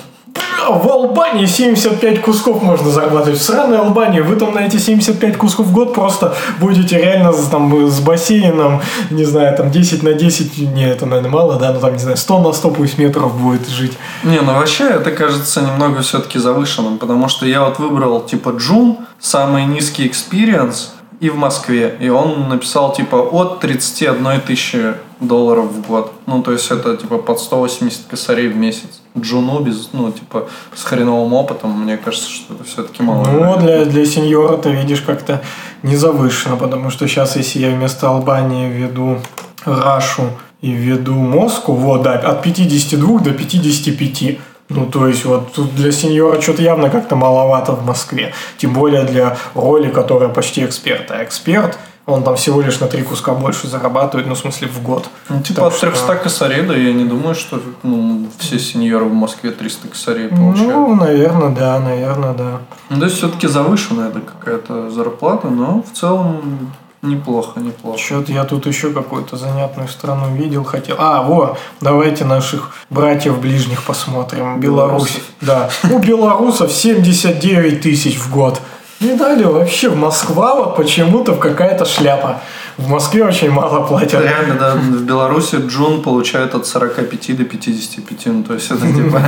[0.73, 3.39] в Албании 75 кусков можно зарабатывать.
[3.39, 7.89] В сраной Албании вы там на эти 75 кусков в год просто будете реально там,
[7.89, 11.93] с бассейном, не знаю, там 10 на 10, не, это, наверное, мало, да, ну там,
[11.93, 13.93] не знаю, 100 на 100 пусть метров будет жить.
[14.25, 18.99] Не, ну вообще это кажется немного все-таки завышенным, потому что я вот выбрал типа Джун,
[19.19, 21.97] самый низкий experience, и в Москве.
[22.01, 26.13] И он написал типа от 31 тысячи долларов в год.
[26.27, 29.01] Ну, то есть это типа под 180 косарей в месяц.
[29.19, 33.27] Джуну без, ну, типа, с хреновым опытом, мне кажется, что это все-таки мало.
[33.27, 35.43] Ну, для, для сеньора ты видишь как-то
[35.83, 39.19] не завышено, потому что сейчас, если я вместо Албании введу
[39.65, 44.39] Рашу и введу Москву, вот, да, от 52 до 55.
[44.71, 48.35] Ну, то есть, вот тут для сеньора что-то явно как-то маловато в Москве.
[48.59, 51.11] Тем более для роли, которая почти эксперт.
[51.11, 51.79] А эксперт,
[52.09, 55.09] он там всего лишь на три куска больше зарабатывает, ну, в смысле, в год.
[55.29, 59.05] Ну, типа Так от что- 300 косарей, да, я не думаю, что ну, все сеньоры
[59.05, 60.75] в Москве 300 косарей получают.
[60.75, 62.59] Ну, наверное, да, наверное, да.
[62.89, 67.99] Ну, то есть все-таки завышенная это какая-то зарплата, но в целом неплохо, неплохо.
[67.99, 70.97] Что-то я тут еще какую-то занятную страну видел, хотел.
[70.99, 74.59] А, во, давайте наших братьев ближних посмотрим.
[74.61, 75.21] Беларусь.
[75.41, 75.69] Да.
[75.93, 78.61] У белорусов 79 тысяч в год.
[79.01, 79.91] Не дали вообще.
[79.91, 82.41] Москва вот почему-то какая-то шляпа.
[82.79, 84.23] В Москве очень мало платят.
[84.23, 89.21] Реально, да, в Беларуси Джун получает от 45 до 55, ну, то есть это типа...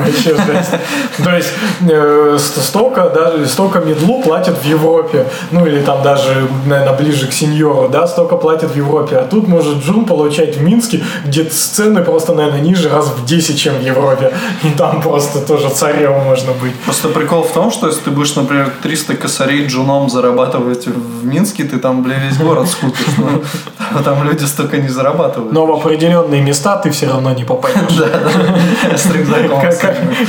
[1.24, 1.48] То есть
[1.80, 5.26] э, ст- столько, даже столько медлу платят в Европе.
[5.51, 9.16] Ну или там даже, наверное, ближе к сеньору, да, столько платят в Европе.
[9.16, 13.59] А тут может Джун получать в Минске, где цены просто, наверное, ниже раз в 10,
[13.59, 14.32] чем в Европе.
[14.62, 16.76] И там просто тоже царем можно быть.
[16.84, 21.64] Просто прикол в том, что если ты будешь, например, 300 косарей джуном зарабатывать в Минске,
[21.64, 23.07] ты там, бля, весь город скупишь.
[23.18, 23.39] Ну,
[24.05, 25.53] Там люди столько не зарабатывают.
[25.53, 28.03] Но в определенные места ты все равно не попадешь.
[28.97, 29.61] С рюкзаком.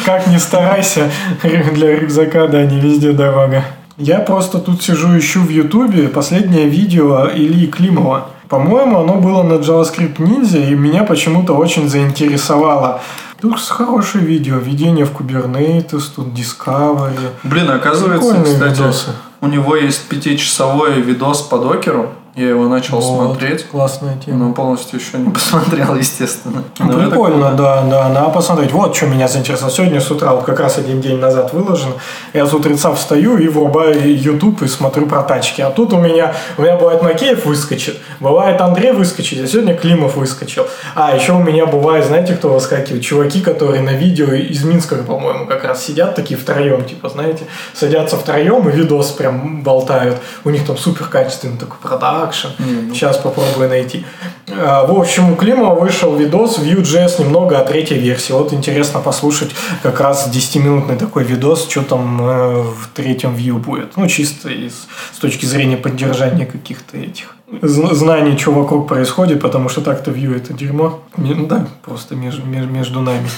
[0.05, 1.11] Как, ни старайся,
[1.43, 3.63] для рюкзака, да, не везде дорога.
[3.97, 8.27] Я просто тут сижу, ищу в Ютубе последнее видео Ильи Климова.
[8.49, 13.01] По-моему, оно было на JavaScript Ninja, и меня почему-то очень заинтересовало.
[13.39, 17.29] Тут хорошее видео, введение в Kubernetes, тут Discovery.
[17.43, 19.09] Блин, оказывается, Прикольные кстати, видосы.
[19.41, 22.09] у него есть пятичасовой видос по докеру.
[22.35, 23.67] Я его начал Вот, смотреть.
[23.67, 24.45] Классная тема.
[24.47, 26.63] Но полностью еще не посмотрел, естественно.
[26.79, 28.71] Ну, Прикольно, да, да, надо посмотреть.
[28.71, 29.73] Вот что меня заинтересовало.
[29.73, 31.93] Сегодня с утра, вот как раз один день назад выложен,
[32.33, 35.61] я с утреца встаю и врубаю YouTube и смотрю про тачки.
[35.61, 40.15] А тут у меня, у меня бывает Макеев выскочит, бывает Андрей выскочит, а сегодня Климов
[40.15, 40.67] выскочил.
[40.95, 43.03] А еще у меня бывает, знаете, кто выскакивает?
[43.03, 48.15] Чуваки, которые на видео из Минска, по-моему, как раз сидят такие втроем, типа, знаете, садятся
[48.15, 50.17] втроем и видос прям болтают.
[50.45, 51.77] У них там супер качественный такой
[52.21, 52.47] продакшн.
[52.93, 54.05] Сейчас попробую найти.
[54.49, 58.33] А, В общем, у Климова вышел видос Vue.js немного о третьей версии.
[58.33, 59.51] Вот интересно послушать
[59.83, 63.97] как раз 10-минутный такой видос, что там э, в третьем Vue будет.
[63.97, 69.69] Ну, чисто из, с точки зрения поддержания каких-то этих зн- знаний, что вокруг происходит, потому
[69.69, 70.99] что так-то Vue это дерьмо.
[71.17, 73.29] Ну да, просто между, между нами.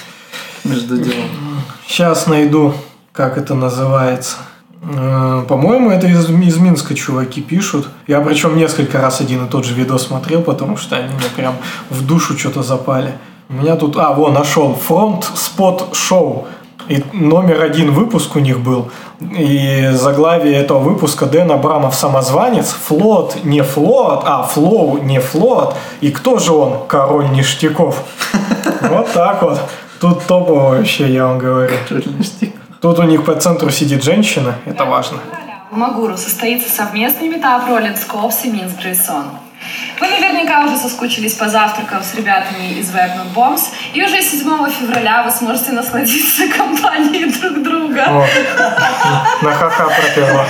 [0.64, 1.30] Между делом.
[1.88, 2.74] Сейчас найду,
[3.12, 4.38] как это называется.
[4.86, 7.88] Э, По-моему, это из, из Минска чуваки пишут.
[8.08, 11.56] Я причем несколько раз один и тот же видос смотрел, потому что они мне прям
[11.90, 13.14] в душу что-то запали.
[13.50, 13.98] У меня тут...
[13.98, 14.74] А, во, нашел.
[14.76, 16.48] Front Spot Show.
[16.90, 18.90] И номер один выпуск у них был.
[19.22, 22.76] И заглавие этого выпуска Дэн Абрамов самозванец.
[22.88, 25.76] Флот не флот, а flow не флот.
[26.02, 26.86] И кто же он?
[26.88, 28.04] Король ништяков.
[28.82, 29.60] Вот так вот.
[30.02, 31.72] Тут топово вообще, я вам говорю.
[32.84, 35.18] Тут у них по центру сидит женщина, это важно.
[35.72, 39.24] В Магуру состоится совместный метап Rollins Cops и Минск JSON.
[40.02, 43.62] Вы наверняка уже соскучились по завтракам с ребятами из Webnode Bombs,
[43.94, 48.04] и уже 7 февраля вы сможете насладиться компанией друг друга.
[48.06, 48.28] О,
[49.42, 50.46] на ха-ха пропела.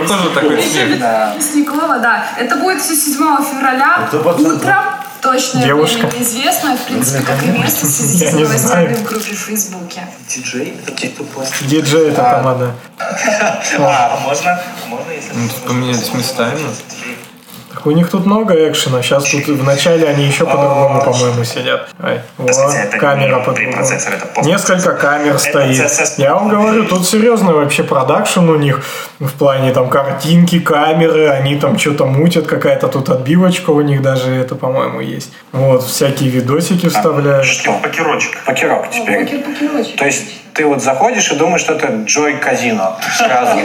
[0.00, 0.56] Похоже такой.
[1.36, 2.24] Мясникова, да.
[2.38, 4.95] Это будет все 7 февраля утром.
[5.26, 6.06] Точное Девушка.
[6.06, 7.84] время неизвестно, в принципе, как и место,
[8.36, 8.94] не новостями знаю.
[8.94, 10.06] в группе в Фейсбуке.
[10.28, 10.74] Диджей?
[10.86, 11.66] Это типа пластик.
[11.66, 12.74] Диджей это команда.
[13.78, 14.62] А, можно?
[14.86, 15.32] Можно, если...
[15.34, 16.60] Ну, поменялись местами.
[17.76, 19.02] Так у них тут много экшена.
[19.02, 21.90] Сейчас тут вначале они еще по-другому, по-моему, сидят.
[22.02, 22.50] Ай, вот,
[22.98, 23.44] камера.
[24.42, 26.16] Несколько камер стоит.
[26.16, 28.82] Я вам говорю, тут серьезный вообще продакшн у них
[29.20, 34.34] в плане там картинки, камеры, они там что-то мутят, какая-то тут отбивочка у них даже
[34.34, 35.30] это, по-моему, есть.
[35.52, 37.44] Вот, всякие видосики вставляют.
[37.44, 37.74] Что?
[37.74, 38.42] Покерочек.
[38.46, 39.28] Покерок теперь.
[39.98, 43.60] То есть ты вот заходишь и думаешь, что это Joy Казино сразу.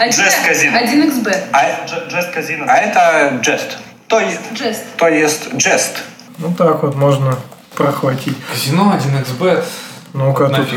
[0.00, 0.78] Jest Казино.
[0.78, 1.42] 1xbet.
[1.52, 1.64] А,
[2.10, 2.66] Jest Казино.
[2.68, 3.78] А это Jest.
[4.06, 4.84] То есть, Jest.
[4.96, 5.96] то есть Jest.
[6.38, 7.36] Ну так вот можно
[7.74, 8.36] прохватить.
[8.52, 9.64] Казино 1xbet.
[10.12, 10.68] Ну-ка На тут.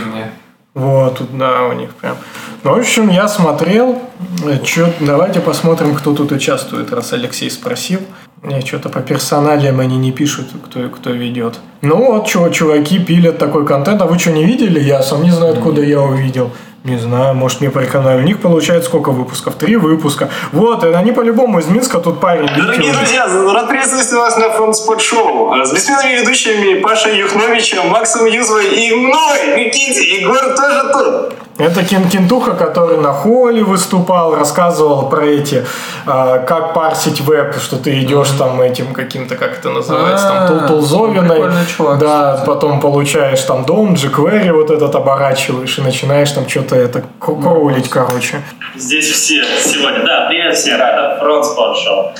[0.74, 2.16] Вот, тут, да, у них прям.
[2.64, 4.02] Ну, в общем, я смотрел.
[4.46, 8.00] Э, Чё, давайте посмотрим, кто тут участвует, раз Алексей спросил.
[8.42, 11.60] Мне что-то по персоналиям они не пишут, кто, кто ведет.
[11.82, 14.02] Ну вот, чего, чуваки пилят такой контент.
[14.02, 14.80] А вы что, не видели?
[14.80, 16.52] Я сам не знаю, откуда я увидел.
[16.86, 18.24] Не знаю, может мне порекомендовали.
[18.24, 19.56] У них получается сколько выпусков?
[19.56, 20.30] Три выпуска.
[20.54, 22.48] Вот, они по-любому из Минска тут парень.
[22.56, 28.68] Дорогие друзья, рад приветствовать вас на Фронтспот Шоу с бессменными ведущими Пашей Юхновичем, Максом Юзвой
[28.68, 30.22] и мной, Никите.
[30.22, 31.49] Егор тоже тут.
[31.60, 35.66] Это Кен Кентуха, который на холле выступал, рассказывал про эти,
[36.06, 40.48] а, как парсить веб, что ты идешь там этим каким-то, как это называется, там А,
[40.48, 42.48] тул- тулзовиной, прикольный чувак, да, кстати.
[42.48, 48.42] потом получаешь там дом, jQuery вот этот оборачиваешь и начинаешь там что-то это кролить, короче.
[48.78, 50.06] Здесь все сегодня.
[50.06, 50.76] Да, привет всем.
[50.80, 52.12] Это Фронтспот Шоу.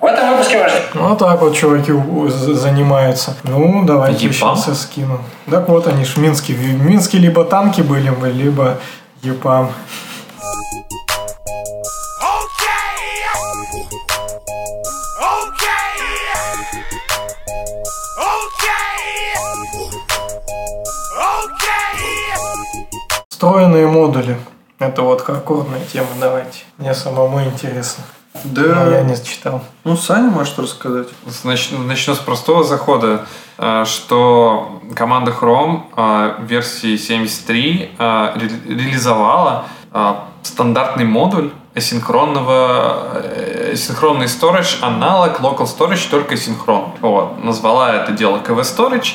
[0.00, 1.92] В этом выпуске ваш Вот так вот чуваки
[2.28, 3.36] занимаются.
[3.42, 4.56] Ну, давайте Епам?
[4.56, 5.20] сейчас я скину.
[5.50, 6.52] Так вот они ж в Минске.
[6.52, 8.78] В Минске либо танки были, бы, либо
[9.22, 9.70] ЕПАМ.
[23.28, 24.36] Встроенные модули.
[24.78, 26.60] Это вот хардкорная тема, давайте.
[26.76, 28.04] Мне самому интересно.
[28.44, 29.02] Но я Да.
[29.02, 29.62] не читал.
[29.84, 31.08] Ну, Саня может рассказать.
[31.44, 33.26] Начну, начну с простого захода,
[33.58, 39.64] э, что команда Chrome э, версии 73 э, ре- реализовала
[40.42, 43.22] стандартный модуль асинхронного
[43.74, 46.92] синхронный storage, аналог local storage, только синхрон.
[47.00, 47.42] Вот.
[47.42, 49.14] Назвала это дело KV Storage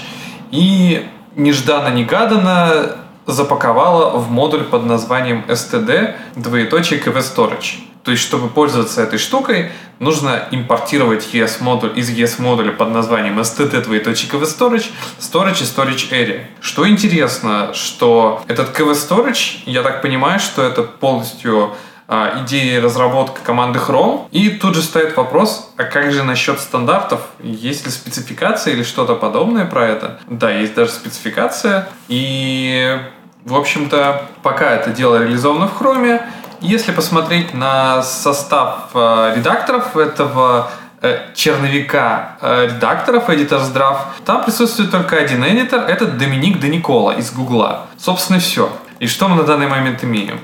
[0.51, 2.95] и нежданно-негаданно
[3.25, 7.79] запаковала в модуль под названием std двоеточие KV Storage.
[8.03, 13.39] То есть, чтобы пользоваться этой штукой, нужно импортировать ES модуль из ES модуля под названием
[13.39, 16.41] std двоеточие KV Storage, Storage и Storage Area.
[16.59, 21.73] Что интересно, что этот KV Storage, я так понимаю, что это полностью
[22.07, 24.27] а, идеи разработки команды Chrome.
[24.31, 27.21] И тут же стоит вопрос, а как же насчет стандартов?
[27.41, 30.19] Есть ли спецификация или что-то подобное про это?
[30.27, 31.87] Да, есть даже спецификация.
[32.09, 32.99] И,
[33.45, 36.21] в общем-то, пока это дело реализовано в Chrome,
[36.63, 44.89] если посмотреть на состав э, редакторов этого э, черновика э, редакторов Editors Draft, там присутствует
[44.89, 47.87] только один эдитор, это Доминик Деникола из Гугла.
[47.97, 48.71] Собственно, все.
[48.99, 50.39] И что мы на данный момент имеем?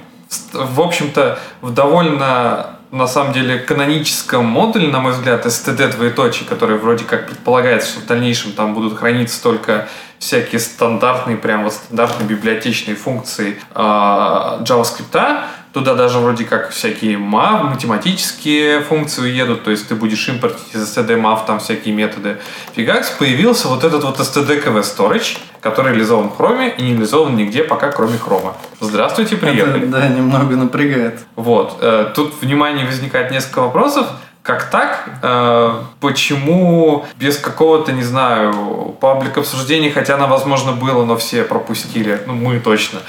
[0.54, 6.78] В общем-то, в довольно на самом деле каноническом модуле, на мой взгляд, std двоеточие, который
[6.78, 12.28] вроде как предполагается, что в дальнейшем там будут храниться только всякие стандартные, прям вот стандартные
[12.28, 15.44] библиотечные функции э, JavaScript,
[15.74, 20.98] Туда даже вроде как всякие MAV, математические функции уедут, то есть ты будешь импортить из
[20.98, 22.38] std MAV там всякие методы.
[22.76, 27.36] Фигакс, появился вот этот вот std KV Storage, который реализован в Chrome и не реализован
[27.36, 28.54] нигде пока, кроме Chrome.
[28.80, 29.84] Здравствуйте, приехали.
[29.84, 31.20] Это, да, немного напрягает.
[31.36, 31.78] Вот.
[31.82, 34.08] Э, тут, внимание, возникает несколько вопросов
[34.42, 35.10] как так?
[35.22, 42.20] Э, почему без какого-то, не знаю, паблик обсуждения, хотя оно, возможно, было, но все пропустили,
[42.26, 43.00] ну, мы точно,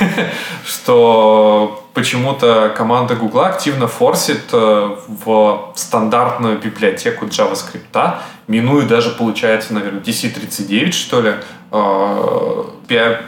[0.64, 8.18] что почему-то команда Google активно форсит э, в стандартную библиотеку JavaScript,
[8.48, 11.32] минуя даже, получается, наверное, DC39, что ли,
[11.72, 12.64] э,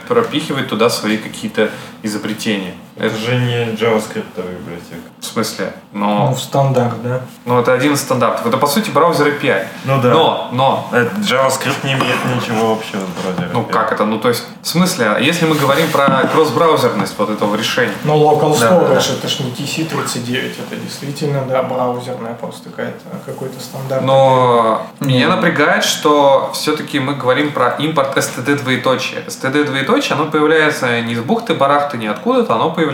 [0.07, 1.71] пропихивает туда свои какие-то
[2.03, 2.75] изобретения.
[2.99, 5.09] Это же не JavaScript библиотека.
[5.19, 5.73] В смысле?
[5.91, 6.27] Но...
[6.27, 7.21] Ну, в стандарт, да.
[7.45, 8.45] Ну, это один из стандартов.
[8.45, 9.67] Это, по сути, браузер API.
[9.85, 10.09] Ну да.
[10.09, 10.89] Но, но...
[10.91, 13.49] Это JavaScript не имеет ничего общего с браузером.
[13.53, 14.05] Ну, как это?
[14.05, 17.93] Ну, то есть, в смысле, если мы говорим про кросс-браузерность вот этого решения.
[18.03, 19.13] Ну, local storage, да, да.
[19.17, 24.03] это ж не TC39, это действительно, да, браузерная просто какая-то, какой-то стандарт.
[24.03, 25.07] Но mm-hmm.
[25.07, 29.21] меня напрягает, что все-таки мы говорим про импорт std двоеточие.
[29.27, 32.88] std двоеточие, оно появляется не из бухты-барахты, не откуда-то, оно появляется,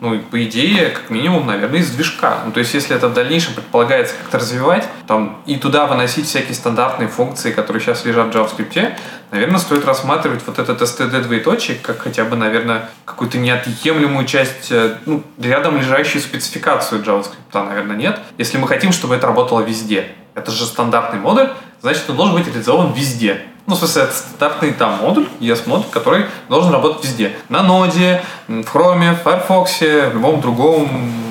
[0.00, 2.38] ну, по идее, как минимум, наверное, из движка.
[2.44, 6.54] Ну, то есть, если это в дальнейшем предполагается как-то развивать, там, и туда выносить всякие
[6.54, 8.94] стандартные функции, которые сейчас лежат в JavaScript,
[9.30, 14.96] наверное, стоит рассматривать вот этот std двоеточие как хотя бы, наверное, какую-то неотъемлемую часть, э,
[15.06, 18.20] ну, рядом лежащую спецификацию JavaScript, наверное, нет.
[18.38, 20.08] Если мы хотим, чтобы это работало везде.
[20.36, 21.48] Это же стандартный модуль,
[21.80, 23.42] значит, он должен быть реализован везде.
[23.66, 27.36] Ну, в смысле, это стандартный там модуль, ES-модуль, который должен работать везде.
[27.48, 31.26] На ноде, в Chrome, в Firefox, в любом другом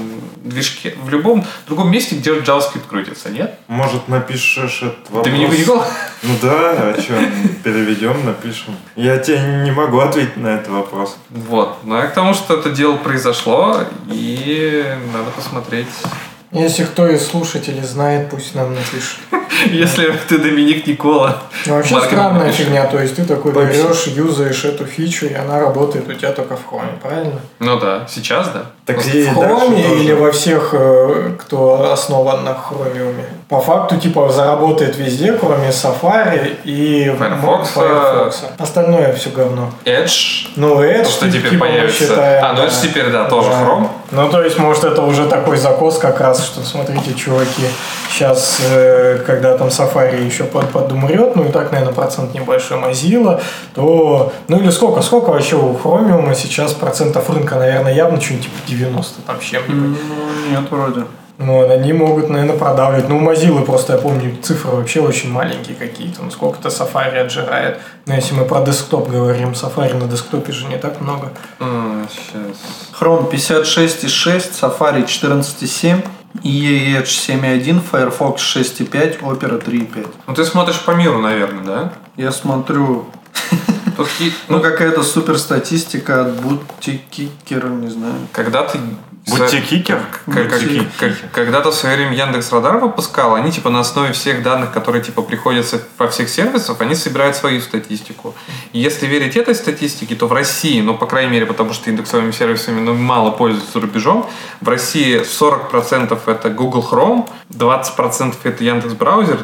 [0.46, 3.60] движке, в любом другом месте, где JavaScript крутится, нет?
[3.68, 5.24] Может, напишешь этот вопрос?
[5.24, 5.84] Ты меня выиграл?
[6.24, 7.14] Ну да, а что,
[7.64, 8.76] переведем, напишем.
[8.96, 11.18] Я тебе не могу ответить на этот вопрос.
[11.30, 13.82] Вот, ну а к тому, что это дело произошло,
[14.12, 14.84] и
[15.14, 15.88] надо посмотреть
[16.62, 19.20] если кто из слушателей знает, пусть нам напишет.
[19.72, 21.42] Если ты Доминик Никола.
[21.66, 26.08] Ну, вообще странная фигня, то есть ты такой берешь, юзаешь эту фичу, и она работает
[26.08, 27.40] у тебя только в хроме, правильно?
[27.60, 28.66] Ну да, сейчас да.
[28.86, 33.26] Так в хроме или во всех, э, кто основан на хромиуме?
[33.48, 37.70] По факту, типа, заработает везде, кроме Safari и Firefox.
[37.70, 38.44] Firefox.
[38.58, 39.70] Остальное все говно.
[39.86, 40.48] Edge.
[40.56, 42.06] Ну, Edge, то, что теперь типа, появится.
[42.08, 43.62] Считаем, а, ну Edge теперь, да, тоже да.
[43.62, 43.88] Chrome.
[44.10, 47.68] Ну, то есть, может, это уже такой закос как раз, что, смотрите, чуваки,
[48.10, 53.44] сейчас, э, когда там Safari еще под, подумрет, ну, и так, наверное, процент небольшой Mozilla,
[53.76, 58.58] то, ну, или сколько, сколько вообще у Chromium сейчас процентов рынка, наверное, явно что-нибудь типа
[58.66, 60.00] 90 там чем-нибудь.
[60.02, 61.02] Ну, нет, вроде.
[61.38, 63.10] Ну, они могут, наверное, продавливать.
[63.10, 66.24] Ну, у Mozilla просто, я помню, цифры вообще очень маленькие какие-то.
[66.24, 67.80] Ну, сколько-то Safari отжирает.
[68.06, 71.32] Но если мы про десктоп говорим, Safari на десктопе же не так много.
[71.60, 72.58] А, сейчас.
[73.00, 76.06] Chrome 56.6, Safari 14.7,
[76.44, 80.08] EA Edge 7.1, Firefox 6.5, Opera 3.5.
[80.28, 81.94] Ну, ты смотришь по миру, наверное, да?
[82.16, 83.08] Я смотрю
[84.48, 88.16] ну, какая-то супер статистика от Бутикикера, не знаю.
[88.32, 88.80] Когда ты
[89.28, 90.00] Будьте кикер?
[91.32, 95.24] Когда-то в свое время Яндекс Радар выпускал, они типа на основе всех данных, которые типа
[95.24, 98.36] приходятся во всех сервисах, они собирают свою статистику.
[98.72, 102.32] И если верить этой статистике, то в России, ну, по крайней мере, потому что индексовыми
[102.32, 104.30] сервисами ну, мало пользуются рубежом,
[104.62, 109.40] в России 40% это Google Chrome, 20% это Яндекс Браузер,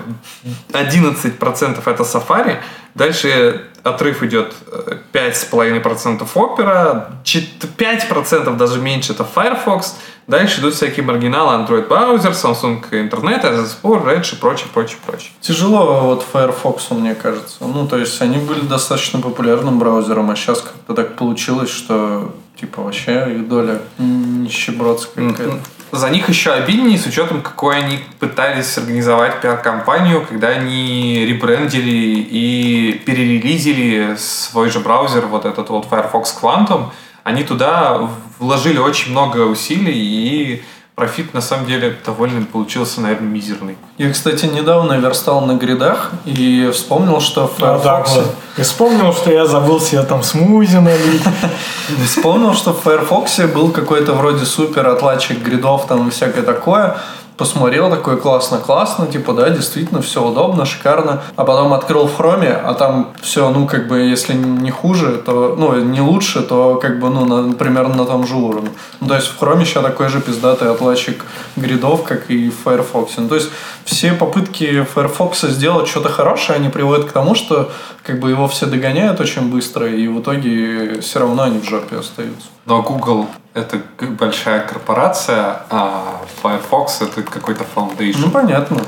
[0.73, 2.57] 11% это Safari,
[2.95, 9.95] Дальше отрыв идет э, 5,5% Opera, чет- 5% даже меньше это Firefox.
[10.27, 15.31] Дальше идут всякие маргиналы Android браузер, Samsung интернет, Sport, Edge и прочее, прочее, прочее.
[15.41, 17.57] Тяжело вот Firefox, мне кажется.
[17.61, 22.83] Ну, то есть они были достаточно популярным браузером, а сейчас как-то так получилось, что типа
[22.83, 25.59] вообще их доля нищебродская какая-то.
[25.91, 33.01] За них еще обиднее, с учетом, какой они пытались организовать пиар-компанию, когда они ребрендили и
[33.05, 36.91] перерелизили свой же браузер, вот этот вот Firefox Quantum.
[37.23, 40.63] Они туда вложили очень много усилий, и
[41.01, 43.75] профит на самом деле довольно получился, наверное, мизерный.
[43.97, 48.15] Я, кстати, недавно верстал на гридах и вспомнил, что в Firefox...
[48.17, 48.35] вот.
[48.57, 51.23] И вспомнил, что я забыл себе там смузи налить.
[52.05, 56.97] Вспомнил, что в Firefox был какой-то вроде супер отладчик гридов там и всякое такое.
[57.37, 61.23] Посмотрел, такой классно-классно, типа, да, действительно, все удобно, шикарно.
[61.35, 65.55] А потом открыл в хроме, а там все, ну, как бы, если не хуже, то,
[65.57, 68.69] ну, не лучше, то, как бы, ну, на, примерно на том же уровне.
[68.99, 71.25] Ну, то есть в хроме сейчас такой же пиздатый отладчик
[71.55, 73.13] гридов, как и в Firefox.
[73.17, 73.49] Ну, то есть
[73.85, 77.71] все попытки Firefox сделать что-то хорошее, они приводят к тому, что,
[78.03, 81.97] как бы, его все догоняют очень быстро, и в итоге все равно они в жопе
[81.97, 82.47] остаются.
[82.65, 83.81] Но Google это
[84.19, 88.19] большая корпорация, а Firefox это какой-то foundation.
[88.19, 88.81] Ну, понятно.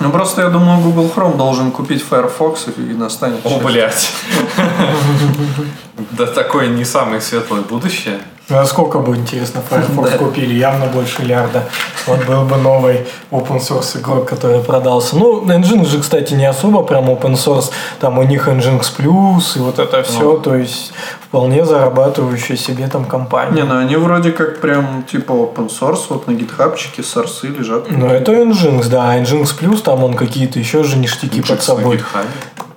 [0.00, 4.12] Ну, просто я думаю, Google Chrome должен купить Firefox и настанет О, блядь.
[6.10, 8.18] Да такое не самое светлое будущее.
[8.50, 10.54] А сколько бы, интересно, Firefox купили?
[10.54, 11.64] Явно больше миллиарда.
[12.06, 15.16] Вот был бы новый open source игрок, который продался.
[15.16, 17.70] Ну, Nginx же, кстати, не особо прям open source.
[18.00, 20.36] Там у них Nginx Plus и вот это все.
[20.36, 20.92] То есть,
[21.22, 23.62] вполне зарабатывающая себе там компания.
[23.62, 27.90] Не, ну они вроде как прям типа open source, вот на гитхабчике сорсы лежат.
[27.90, 29.10] Ну, это Nginx, да.
[29.10, 32.02] А Nginx Plus, там он какие-то еще же ништяки под Nginx на собой.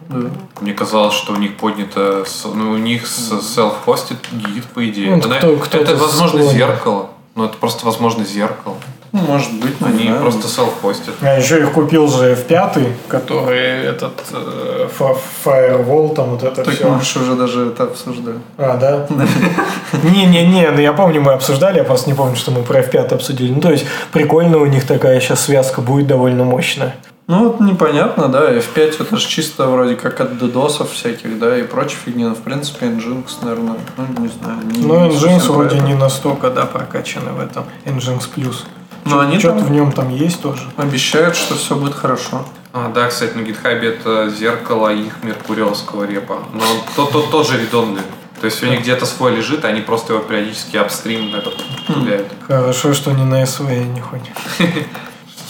[0.10, 0.32] GitHub.
[0.62, 5.12] Мне казалось, что у них поднято, ну, у них self-hosted гид, по идее.
[5.12, 6.52] Ну, это, кто- кто-то это, возможно, склонен.
[6.58, 7.10] зеркало.
[7.36, 8.76] Ну, это просто, возможно, зеркало.
[9.18, 10.22] Ну, может быть, не Они знаю.
[10.22, 11.14] просто self-hosted.
[11.22, 16.74] А еще их купил же F5, который этот э, фа- Firewall, там вот это Так
[16.74, 16.88] все.
[16.90, 18.38] мы же уже даже это обсуждали.
[18.58, 19.08] А, да?
[20.04, 23.52] Не-не-не, ну я помню, мы обсуждали, я просто не помню, что мы про F5 обсудили.
[23.54, 26.96] Ну, то есть, прикольно у них такая сейчас связка будет довольно мощная.
[27.28, 31.64] Ну, вот непонятно, да, F5 это же чисто вроде как от DDoS всяких, да, и
[31.64, 34.60] прочей фигни, но в принципе Nginx, наверное, ну, не знаю.
[34.64, 37.66] Не, Ну, Nginx вроде не настолько, да, прокачаны в этом.
[37.86, 38.64] Nginx Plus.
[39.10, 40.64] Но они Что-то там в нем там есть тоже.
[40.78, 42.46] обещают, что все будет хорошо.
[42.74, 46.38] А, да, кстати, на GitHub это зеркало их меркуриалского репа.
[46.54, 46.64] Но
[46.96, 48.02] тот, тот тоже редонный.
[48.40, 51.56] То есть у них где-то свой лежит, а они просто его периодически апстрим этот
[51.88, 52.28] добавляют.
[52.48, 54.30] Хорошо, что не на SVE не ходит.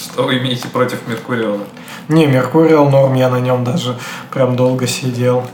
[0.02, 1.60] Что вы имеете против Меркуриала?
[2.08, 3.98] Не, Меркуриал норм, я на нем даже
[4.32, 5.46] прям долго сидел.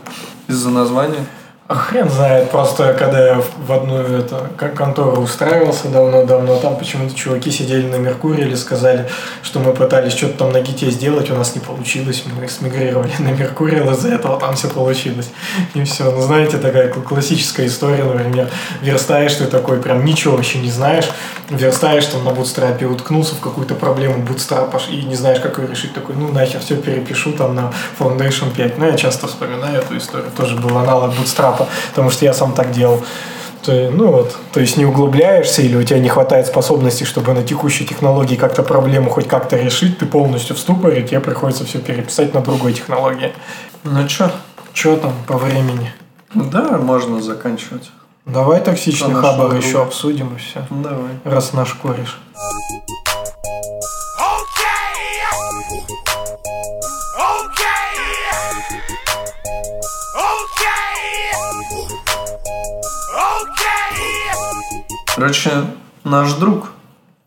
[0.47, 1.25] Из-за названия.
[1.69, 7.51] Хрен знает, просто когда я в одну это, как контору устраивался давно-давно, там почему-то чуваки
[7.51, 9.07] сидели на Меркурии или сказали,
[9.43, 13.29] что мы пытались что-то там на гите сделать, у нас не получилось, мы смигрировали на
[13.29, 15.31] Меркуриал, из-за этого там все получилось.
[15.73, 16.11] И все.
[16.11, 18.49] Ну, знаете, такая кл- классическая история, например,
[18.81, 21.09] верстаешь ты такой, прям ничего вообще не знаешь,
[21.49, 25.93] верстаешь там на бутстрапе, уткнулся в какую-то проблему бутстрапа и не знаешь, как ее решить,
[25.93, 28.77] такой, ну нахер, все перепишу там на Foundation 5.
[28.77, 31.52] Ну, я часто вспоминаю эту историю, тоже был аналог бутстрапа,
[31.89, 33.03] потому что я сам так делал.
[33.63, 37.43] То, ну вот, то есть не углубляешься или у тебя не хватает способностей, чтобы на
[37.43, 42.33] текущей технологии как-то проблему хоть как-то решить, ты полностью в ступоре, тебе приходится все переписать
[42.33, 43.31] на другой технологии.
[43.83, 44.29] Ну чё?
[44.73, 45.93] Что там по времени?
[46.33, 47.89] Да, можно заканчивать.
[48.25, 50.65] Давай токсичный хабар еще обсудим и все.
[50.69, 51.11] Ну, Давай.
[51.23, 52.19] Раз наш кореш.
[65.23, 65.51] Короче,
[66.03, 66.71] наш друг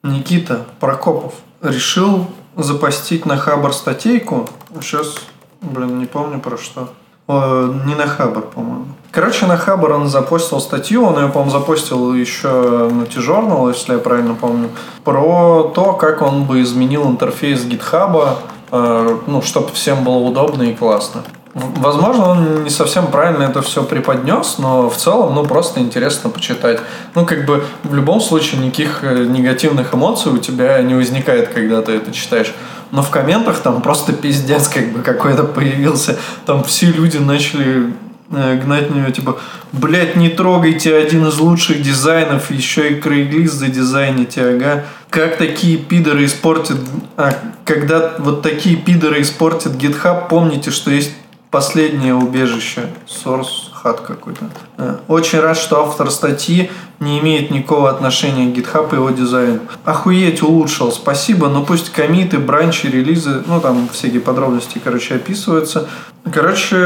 [0.02, 1.32] Никита Прокопов
[1.62, 4.46] решил запостить на Хабар статейку.
[4.82, 5.14] Сейчас,
[5.62, 6.90] блин, не помню про что.
[7.26, 8.88] О, не на Хабар, по-моему.
[9.10, 13.98] Короче, на Хабар он запостил статью, он ее, по-моему, запостил еще на T-Journal, если я
[13.98, 14.68] правильно помню,
[15.02, 18.40] про то, как он бы изменил интерфейс гитхаба,
[18.72, 21.22] э, ну, чтобы всем было удобно и классно.
[21.56, 26.80] Возможно, он не совсем правильно это все преподнес, но в целом, ну, просто интересно почитать.
[27.14, 31.80] Ну, как бы, в любом случае, никаких э, негативных эмоций у тебя не возникает, когда
[31.80, 32.54] ты это читаешь.
[32.90, 36.18] Но в комментах там просто пиздец как бы какой-то появился.
[36.44, 37.94] Там все люди начали
[38.32, 39.38] э, гнать на него, типа,
[39.72, 44.84] блять, не трогайте один из лучших дизайнов, еще и Craigslist задизайните, ага.
[45.08, 46.76] Как такие пидоры испортят...
[47.16, 47.32] А,
[47.64, 51.12] когда вот такие пидоры испортят GitHub, помните, что есть
[51.56, 52.82] последнее убежище.
[53.06, 54.44] Source хат какой-то.
[54.76, 59.60] Э, Очень рад, что автор статьи не имеет никакого отношения к GitHub и его дизайну.
[59.86, 65.88] Охуеть улучшил, спасибо, но пусть комиты, бранчи, релизы, ну там всякие подробности, короче, описываются.
[66.30, 66.76] Короче,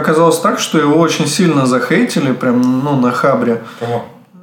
[0.00, 3.62] оказалось так, что его очень сильно захейтили, прям, ну, на хабре.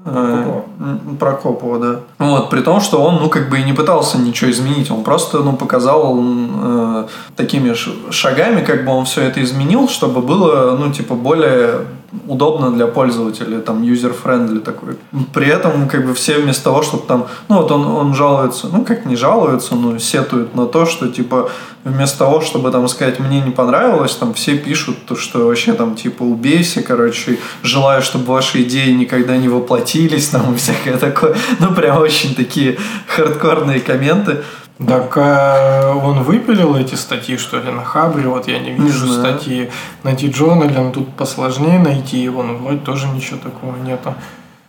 [0.03, 1.99] Э, м, Прокопова, да.
[2.19, 5.39] Вот, при том, что он, ну, как бы и не пытался ничего изменить, он просто,
[5.39, 7.75] ну, показал э, такими
[8.11, 11.81] шагами, как бы он все это изменил, чтобы было, ну, типа, более
[12.27, 14.97] удобно для пользователя, там, user-friendly такой.
[15.33, 18.85] При этом, как бы, все вместо того, чтобы там, ну, вот он, он жалуется, ну,
[18.85, 21.49] как не жалуется, но сетует на то, что, типа,
[21.83, 25.95] вместо того, чтобы, там, сказать, мне не понравилось, там, все пишут, то, что вообще, там,
[25.95, 31.35] типа, убейся, короче, желаю, чтобы ваши идеи никогда не воплотились, там, и всякое такое.
[31.59, 32.77] Ну, прям очень такие
[33.07, 34.43] хардкорные комменты.
[34.85, 38.27] Так а он выпилил эти статьи, что ли, на Хабре?
[38.27, 39.37] Вот я не вижу знаю.
[39.37, 39.71] статьи
[40.03, 44.13] на T-Journal, но тут посложнее найти его, но вроде тоже ничего такого нету.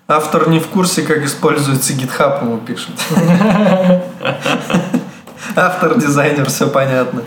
[0.07, 2.95] Автор не в курсе, как используется GitHub, ему пишет.
[5.57, 7.23] Автор, дизайнер, все понятно.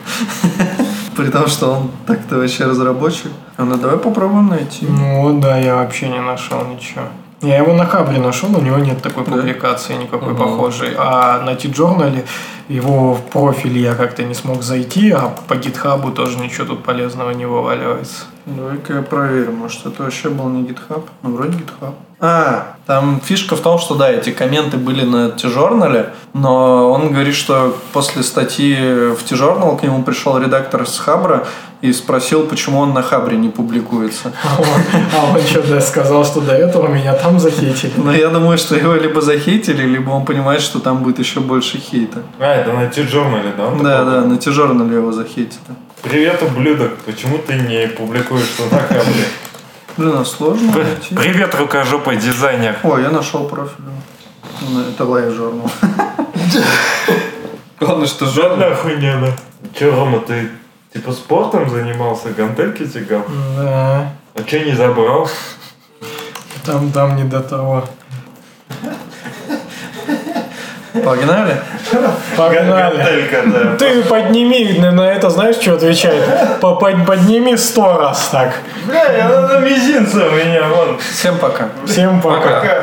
[1.16, 3.32] При том, что он так-то вообще разработчик.
[3.58, 4.88] А ну давай попробуем найти.
[4.88, 7.04] Ну да, я вообще не нашел ничего.
[7.42, 9.32] Я его на Хабре нашел, у него нет такой Да?
[9.32, 10.94] публикации никакой похожей.
[10.96, 12.24] А на T-Journal
[12.70, 17.32] его в профиль я как-то не смог зайти, а по гитхабу тоже ничего тут полезного
[17.32, 18.26] не вываливается.
[18.46, 21.04] Давай-ка я проверю, может это вообще был не GitHub?
[21.24, 21.94] Ну, вроде GitHub.
[22.24, 27.34] А, там фишка в том, что да, эти комменты были на T-Journal, но он говорит,
[27.34, 31.48] что после статьи в T-Journal к нему пришел редактор с Хабра
[31.82, 34.32] и спросил, почему он на Хабре не публикуется.
[34.44, 34.68] А он,
[35.18, 37.94] а он что-то сказал, что до этого меня там захейтили.
[37.98, 41.80] Но я думаю, что его либо захейтили, либо он понимает, что там будет еще больше
[41.80, 42.20] хейта.
[42.40, 43.66] А, это на T-Journal, да?
[43.66, 44.12] он Да, такой?
[44.14, 45.60] да, на T-Journal его захейтили.
[46.04, 46.98] Привет, ублюдок.
[47.06, 49.26] Почему ты не публикуешь что на Хабре?
[49.98, 51.16] Блин, а сложно найти.
[51.16, 52.78] Привет, рукожопый дизайнер.
[52.84, 53.84] О, я нашел профиль.
[54.62, 55.70] Ну, Это live журнал.
[57.80, 58.76] Главное, что жадно.
[58.76, 59.34] хуйня, да.
[59.78, 60.50] Че, Рома, ты
[60.94, 63.24] типа спортом занимался, гантельки тягал?
[63.58, 65.30] Да, А че не забрал?
[66.66, 67.84] там, там не до того.
[70.94, 71.56] Погнали?
[72.36, 73.30] Погнали.
[73.80, 76.24] Ты подними, на это знаешь, что отвечает?
[76.60, 78.54] По- под- Подними сто раз так.
[78.86, 80.98] Бля, я на мизинце у меня, вон.
[81.00, 81.70] Всем пока.
[81.86, 82.38] Всем пока.
[82.60, 82.78] Пока.